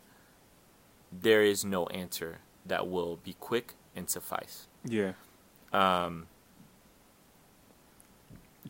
[1.12, 4.68] there is no answer that will be quick and suffice.
[4.86, 5.14] Yeah.
[5.72, 6.28] Um,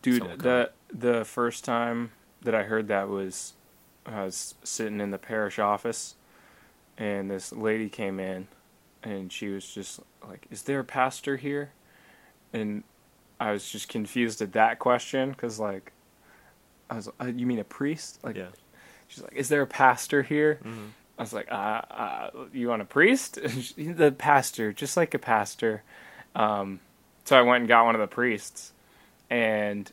[0.01, 2.11] Dude, the the first time
[2.41, 3.53] that I heard that was
[4.05, 6.15] I was sitting in the parish office,
[6.97, 8.47] and this lady came in,
[9.01, 11.71] and she was just like, "Is there a pastor here?"
[12.51, 12.83] And
[13.39, 15.93] I was just confused at that question because, like,
[16.89, 18.47] I was, uh, "You mean a priest?" Like, yeah.
[19.07, 20.89] she's like, "Is there a pastor here?" Mhm.
[21.17, 23.35] I was like, uh, uh, "You want a priest?"
[23.77, 25.83] the pastor, just like a pastor.
[26.35, 26.79] Um,
[27.25, 28.73] so I went and got one of the priests,
[29.29, 29.91] and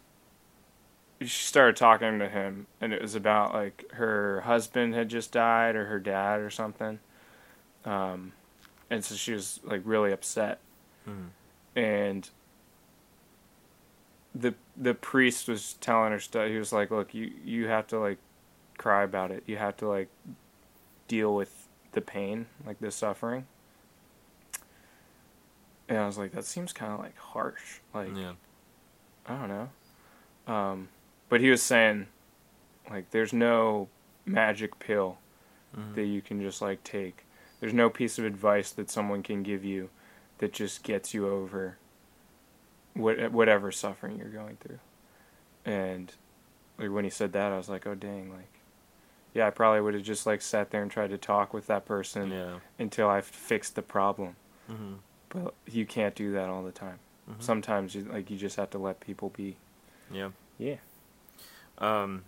[1.21, 5.77] she started talking to him, and it was about like her husband had just died
[5.77, 6.99] or her dad or something.
[7.85, 8.33] Um,
[8.89, 10.59] and so she was like really upset,
[11.07, 11.29] Mhm.
[11.77, 12.31] and
[14.35, 16.49] the the priest was telling her stuff.
[16.49, 18.19] He was like, "Look, you you have to like
[18.79, 19.43] cry about it.
[19.47, 20.09] You have to like
[21.11, 23.47] deal with the pain, like the suffering."
[25.89, 27.81] And I was like, "That seems kind of like harsh.
[27.93, 28.35] Like, Yeah.
[29.27, 29.71] I don't know."
[30.53, 30.89] Um,
[31.29, 32.07] but he was saying,
[32.89, 33.89] like, there's no
[34.25, 35.19] magic pill
[35.77, 35.95] Mhm.
[35.95, 37.25] that you can just like take.
[37.61, 39.91] There's no piece of advice that someone can give you
[40.39, 41.77] that just gets you over
[42.95, 44.79] what whatever suffering you're going through.
[45.65, 46.13] And
[46.79, 48.60] like when he said that, I was like, oh dang, like,
[49.35, 51.85] yeah, I probably would have just like sat there and tried to talk with that
[51.87, 52.59] person Yeah.
[52.79, 54.37] until I fixed the problem.
[54.67, 54.95] hmm
[55.29, 56.99] But you can't do that all the time.
[57.31, 57.43] Mhm.
[57.43, 59.57] Sometimes you like you just have to let people be.
[60.11, 60.31] Yeah.
[60.59, 60.77] Yeah.
[61.79, 62.25] Um,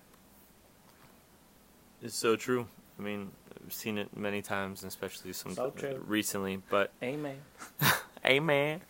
[2.03, 2.67] it's so true.
[2.99, 3.31] I mean,
[3.65, 6.03] I've seen it many times, especially some So true.
[6.07, 6.63] recently.
[6.69, 7.39] But Amen.
[8.25, 8.81] Amen.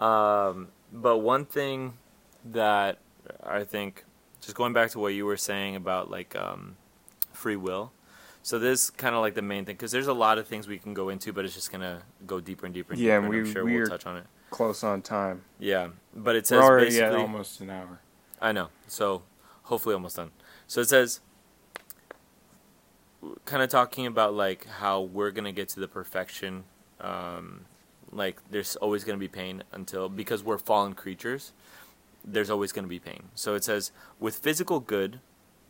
[0.00, 1.98] Um, but one thing
[2.46, 2.98] that
[3.42, 4.04] I think,
[4.40, 6.76] just going back to what you were saying about like um,
[7.42, 7.92] free will.
[8.44, 10.66] So this is kind of like the main thing because there's a lot of things
[10.66, 13.26] we can go into, but it's just gonna go deeper and deeper and Yeah, deeper.
[13.26, 14.26] and and we- I'm sure we we'll touch on it.
[14.50, 15.42] Close on time.
[15.58, 18.00] Yeah, but it We're says already basically at almost an hour.
[18.40, 18.68] I know.
[18.86, 19.22] So
[19.64, 20.30] hopefully almost done.
[20.66, 21.20] So it says
[23.44, 26.64] kind of talking about like how we're going to get to the perfection
[27.00, 27.64] um
[28.10, 31.52] like there's always going to be pain until because we're fallen creatures
[32.24, 33.22] there's always going to be pain.
[33.34, 33.90] So it says
[34.20, 35.18] with physical good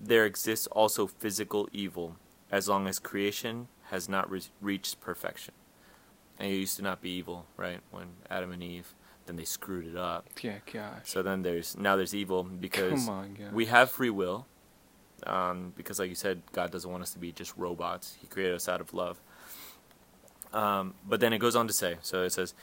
[0.02, 2.16] there exists also physical evil
[2.50, 5.54] as long as creation has not re- reached perfection.
[6.38, 7.80] And it used to not be evil, right?
[7.90, 8.94] When Adam and Eve
[9.26, 10.26] then they screwed it up.
[10.40, 11.02] Yeah, gosh.
[11.04, 14.46] So then there's now there's evil because on, we have free will.
[15.24, 18.16] Um, because like you said, God doesn't want us to be just robots.
[18.20, 19.20] He created us out of love.
[20.52, 22.54] Um, but then it goes on to say, so it says,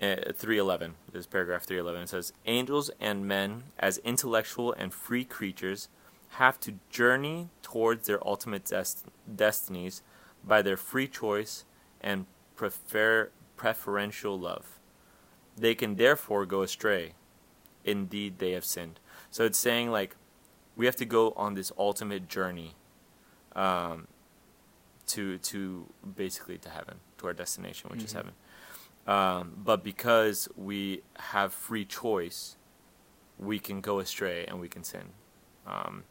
[0.00, 5.24] uh, 311, this is paragraph 311, it says, Angels and men, as intellectual and free
[5.24, 5.88] creatures,
[6.34, 10.02] have to journey towards their ultimate dest- destinies
[10.44, 11.64] by their free choice
[12.00, 12.26] and
[12.56, 14.78] prefer- preferential love.
[15.56, 17.14] They can therefore go astray.
[17.84, 19.00] Indeed, they have sinned.
[19.30, 20.16] So it's saying, like,
[20.76, 22.74] we have to go on this ultimate journey
[23.56, 24.06] um,
[25.08, 28.32] to to basically to heaven, to our destination, which is heaven.
[29.06, 32.56] Um, but because we have free choice,
[33.38, 35.10] we can go astray and we can sin.
[35.66, 36.04] Um,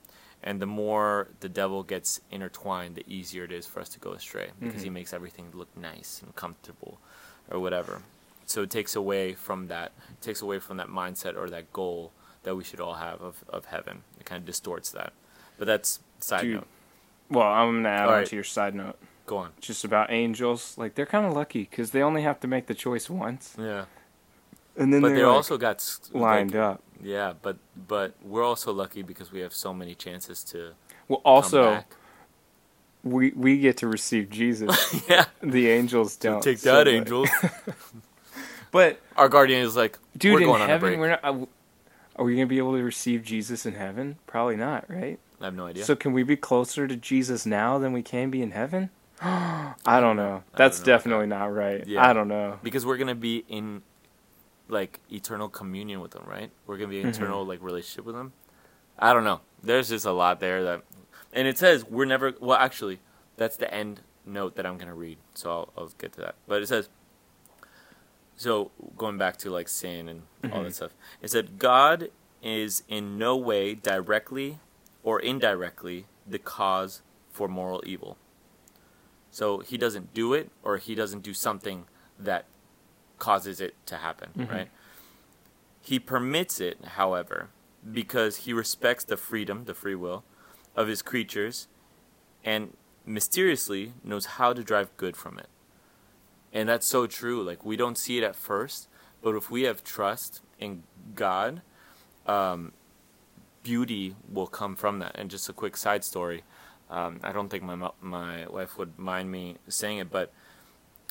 [0.44, 4.12] and the more the devil gets intertwined, the easier it is for us to go
[4.12, 4.96] astray because he mm-hmm.
[4.96, 7.00] makes everything look nice and comfortable
[7.50, 8.02] or whatever.
[8.46, 12.12] So it takes away from that, it takes away from that mindset or that goal
[12.44, 14.04] that we should all have of, of heaven.
[14.20, 15.14] It kind of distorts that.
[15.58, 16.56] But that's side Dude.
[16.56, 16.68] note.
[17.30, 18.28] Well, I'm gonna add All on right.
[18.28, 19.52] to your side note, Go on.
[19.62, 20.78] just about angels.
[20.78, 23.86] Like they're kind of lucky because they only have to make the choice once, Yeah.
[24.80, 26.84] And then But they're like, also got lined like, up.
[27.02, 27.58] Yeah, but
[27.88, 30.74] but we're also lucky because we have so many chances to
[31.08, 31.84] Well, also
[33.04, 34.96] we we get to receive Jesus.
[35.10, 35.26] yeah.
[35.42, 36.42] the angels don't.
[36.42, 37.30] Take so, that, but- angels.
[38.72, 41.24] But Our guardian is like, dude, in going heaven, we're not.
[41.24, 41.46] uh,
[42.16, 44.18] Are we gonna be able to receive Jesus in heaven?
[44.28, 45.18] Probably not, right?
[45.42, 45.86] I have no idea.
[45.86, 48.90] So can we be closer to Jesus now than we can be in heaven?
[49.22, 50.44] I don't know.
[50.56, 51.86] That's don't know definitely not right.
[51.88, 52.08] Yeah.
[52.08, 52.60] I don't know.
[52.62, 53.82] because we're gonna be in
[54.70, 56.52] like eternal communion with them, right?
[56.66, 57.16] We're gonna be in Mm-hmm.
[57.24, 58.34] eternal like relationship with them.
[58.98, 59.42] I don't know.
[59.64, 60.84] There's just a lot there that,
[61.34, 62.34] and it says we're never.
[62.40, 63.00] Well, actually,
[63.38, 65.18] that's the end note that I'm gonna read.
[65.34, 66.36] So I'll, I'll get to that.
[66.48, 66.90] But it says.
[68.36, 70.64] So going back to like sin and all Mm-hmm.
[70.64, 70.92] that stuff,
[71.22, 72.10] it said God
[72.42, 74.60] is in no way directly
[75.04, 78.18] or indirectly the cause for moral evil.
[79.32, 81.86] So he doesn't do it or he doesn't do something
[82.18, 82.46] that
[83.20, 84.50] causes it to happen, Mhm.
[84.50, 84.70] right?
[85.82, 87.50] He permits it, however,
[87.90, 90.24] because he respects the freedom, the free will
[90.76, 91.68] of his creatures
[92.44, 95.50] and mysteriously knows how to drive good from it.
[96.54, 97.44] And that's so true.
[97.44, 98.88] Like we don't see it at first,
[99.22, 100.84] but if we have trust in
[101.16, 101.62] God,
[102.26, 102.74] um,
[103.64, 105.16] beauty will come from that.
[105.16, 106.44] And just a quick side story.
[106.90, 110.34] Um, I don't think my my wife would mind me saying it, but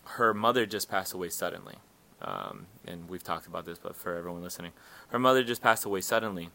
[0.05, 1.77] her mother just passed away suddenly.
[2.21, 4.73] Um, and we've talked about this, but for everyone listening,
[5.09, 6.51] her mother just passed away suddenly,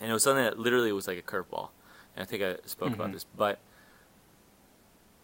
[0.00, 1.70] and it was something that literally was like a curveball.
[2.16, 3.12] And I think I spoke about Mhm.
[3.12, 3.58] this, but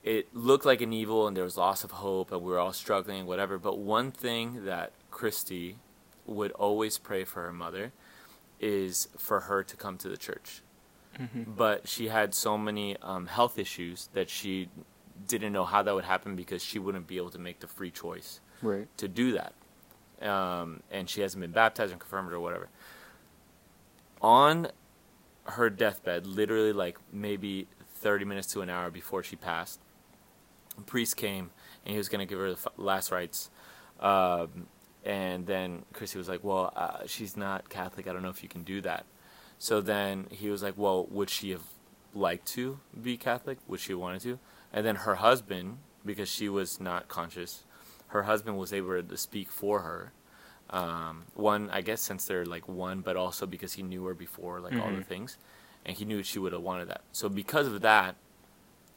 [0.02, 2.72] it looked like an evil, and there was loss of hope, and we were all
[2.72, 3.58] struggling, whatever.
[3.58, 5.78] But one thing that Christy
[6.26, 7.92] would always pray for her mother
[8.58, 10.62] is for her to come to the church
[11.46, 14.68] but she had so many um, health issues that she
[15.27, 17.91] didn't know how that would happen because she wouldn't be able to make the free
[17.91, 18.89] choice Right.
[18.99, 19.53] to do that.
[20.27, 22.68] Um, and she hasn't been baptized and confirmed or whatever.
[24.21, 24.68] On
[25.45, 27.66] her deathbed, literally like maybe
[27.97, 29.81] 30 minutes to an hour before she passed,
[30.77, 31.51] a priest came
[31.85, 33.51] and he was going to give her the last rites.
[33.99, 34.66] Um,
[35.05, 38.07] and then Chrissy was like, Well, uh, she's not Catholic.
[38.07, 39.07] I don't know if you can do that.
[39.59, 41.62] So then he was like, Well, would she have
[42.14, 43.59] liked to be Catholic?
[43.66, 44.39] Would she have wanted to?
[44.73, 47.64] And then her husband, because she was not conscious,
[48.09, 50.12] her husband was able to speak for her.
[50.71, 54.61] Um, one, I guess, since they're like one, but also because he knew her before,
[54.61, 55.07] like all the Mhm.
[55.07, 55.39] things,
[55.85, 57.03] and he knew she would have wanted that.
[57.12, 58.14] So because of that,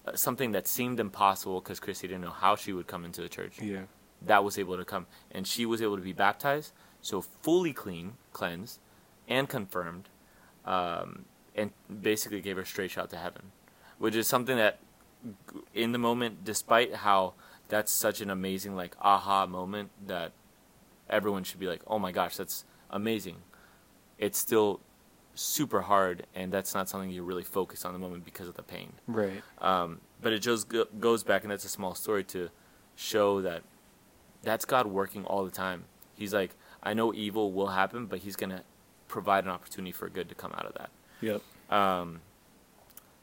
[0.05, 3.29] uh, something that seemed impossible because Chrissy didn't know how she would come into the
[3.29, 3.85] church, Yeah.
[4.21, 8.17] that was able to come, and she was able to be baptized, so fully clean,
[8.33, 8.79] cleansed,
[9.27, 10.09] and confirmed,
[10.65, 11.71] um, and
[12.01, 13.51] basically gave her straight shot to heaven,
[13.97, 14.79] which is something that,
[15.73, 17.33] in the moment, despite how
[17.69, 20.31] that's such an amazing like aha moment that
[21.09, 23.37] everyone should be like, oh my gosh, that's amazing.
[24.17, 24.79] It's still
[25.35, 28.63] super hard, and that's not something you really focus on the moment because of the
[28.63, 28.93] pain.
[29.07, 29.41] Right.
[29.59, 32.49] Um, but it just go- goes back, and that's a small story to
[32.95, 33.63] show that
[34.43, 35.85] that's God working all the time.
[36.15, 38.63] He's like, I know evil will happen, but He's gonna
[39.07, 40.89] provide an opportunity for good to come out of that.
[41.21, 41.41] Yep.
[41.71, 42.21] Um,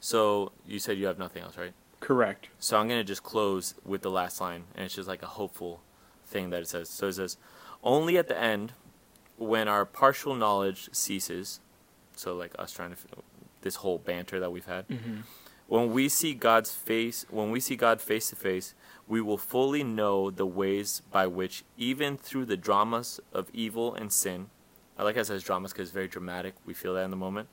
[0.01, 1.73] so you said you have nothing else, right?
[2.01, 2.49] Correct.
[2.59, 5.83] So I'm gonna just close with the last line, and it's just like a hopeful
[6.27, 6.89] thing that it says.
[6.89, 7.37] So it says,
[7.83, 8.73] "Only at the end,
[9.37, 11.61] when our partial knowledge ceases."
[12.17, 13.23] So like us trying to f-
[13.63, 14.89] this whole banter that we've had.
[14.89, 15.21] Mm-hmm.
[15.69, 18.75] When we see God's face, when we see God face to face,
[19.07, 24.13] we will fully know the ways by which, even through the dramas of evil and
[24.13, 24.51] sin,
[24.99, 26.55] I like how it says dramas because it's very dramatic.
[26.67, 27.49] We feel that in the moment.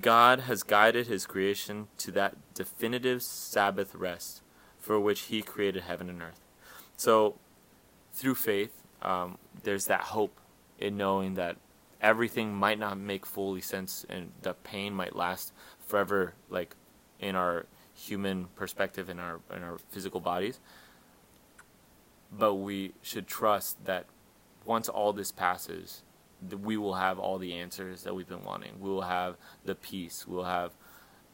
[0.00, 4.42] God has guided his creation to that definitive Sabbath rest
[4.78, 6.40] for which he created heaven and earth.
[6.96, 7.36] So,
[8.12, 10.40] through faith, um, there's that hope
[10.78, 11.56] in knowing that
[12.00, 15.52] everything might not make fully sense and the pain might last
[15.86, 16.74] forever, like
[17.20, 20.58] in our human perspective, in our in our physical bodies.
[22.32, 24.06] But we should trust that
[24.64, 26.02] once all this passes,
[26.62, 28.78] we will have all the answers that we've been wanting.
[28.80, 30.26] We will have the peace.
[30.26, 30.72] We'll have,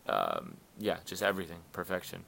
[0.08, 2.24] um, yeah, just everything, perfection.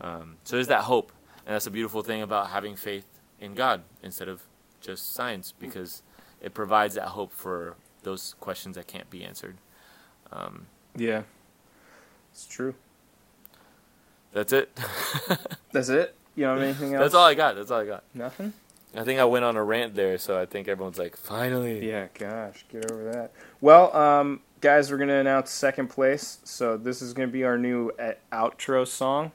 [0.00, 1.12] Um, so there's that hope,
[1.46, 3.06] and that's a beautiful thing about having faith
[3.40, 4.42] in God instead of
[4.80, 6.02] just science, because
[6.40, 9.56] it provides that hope for those questions that can't be answered.
[10.32, 10.66] Um,
[10.96, 11.22] Yeah.
[12.32, 12.74] It's true.
[14.32, 14.76] that's it.
[15.72, 16.14] That's it?
[16.34, 17.02] You don't have anything else?
[17.04, 17.54] that's all I got.
[17.56, 18.04] That's all I got.
[18.12, 18.52] Nothing?
[18.96, 21.86] I think I went on a rant there, so I think everyone's like, finally.
[21.86, 23.32] Yeah, gosh, get over that.
[23.60, 26.38] Well, um, guys, we're going to announce second place.
[26.44, 29.32] So this is going to be our new uh, outro song.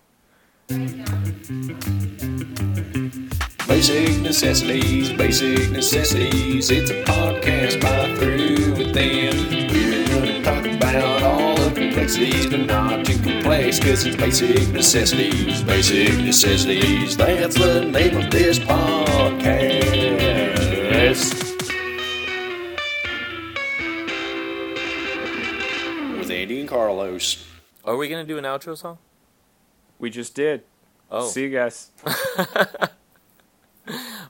[3.68, 6.72] Basic necessities, basic necessities.
[6.72, 9.34] It's a podcast by through with them.
[9.72, 11.51] We're gonna talk about all the
[11.92, 17.18] complexities, but not too complex, cause it's basic necessities, basic necessities.
[17.18, 19.82] That's the name of this podcast.
[26.18, 27.46] With Andy and Carlos.
[27.84, 28.98] Are we going to do an outro song?
[30.00, 30.64] We just did.
[31.10, 31.28] Oh.
[31.28, 31.90] See you guys.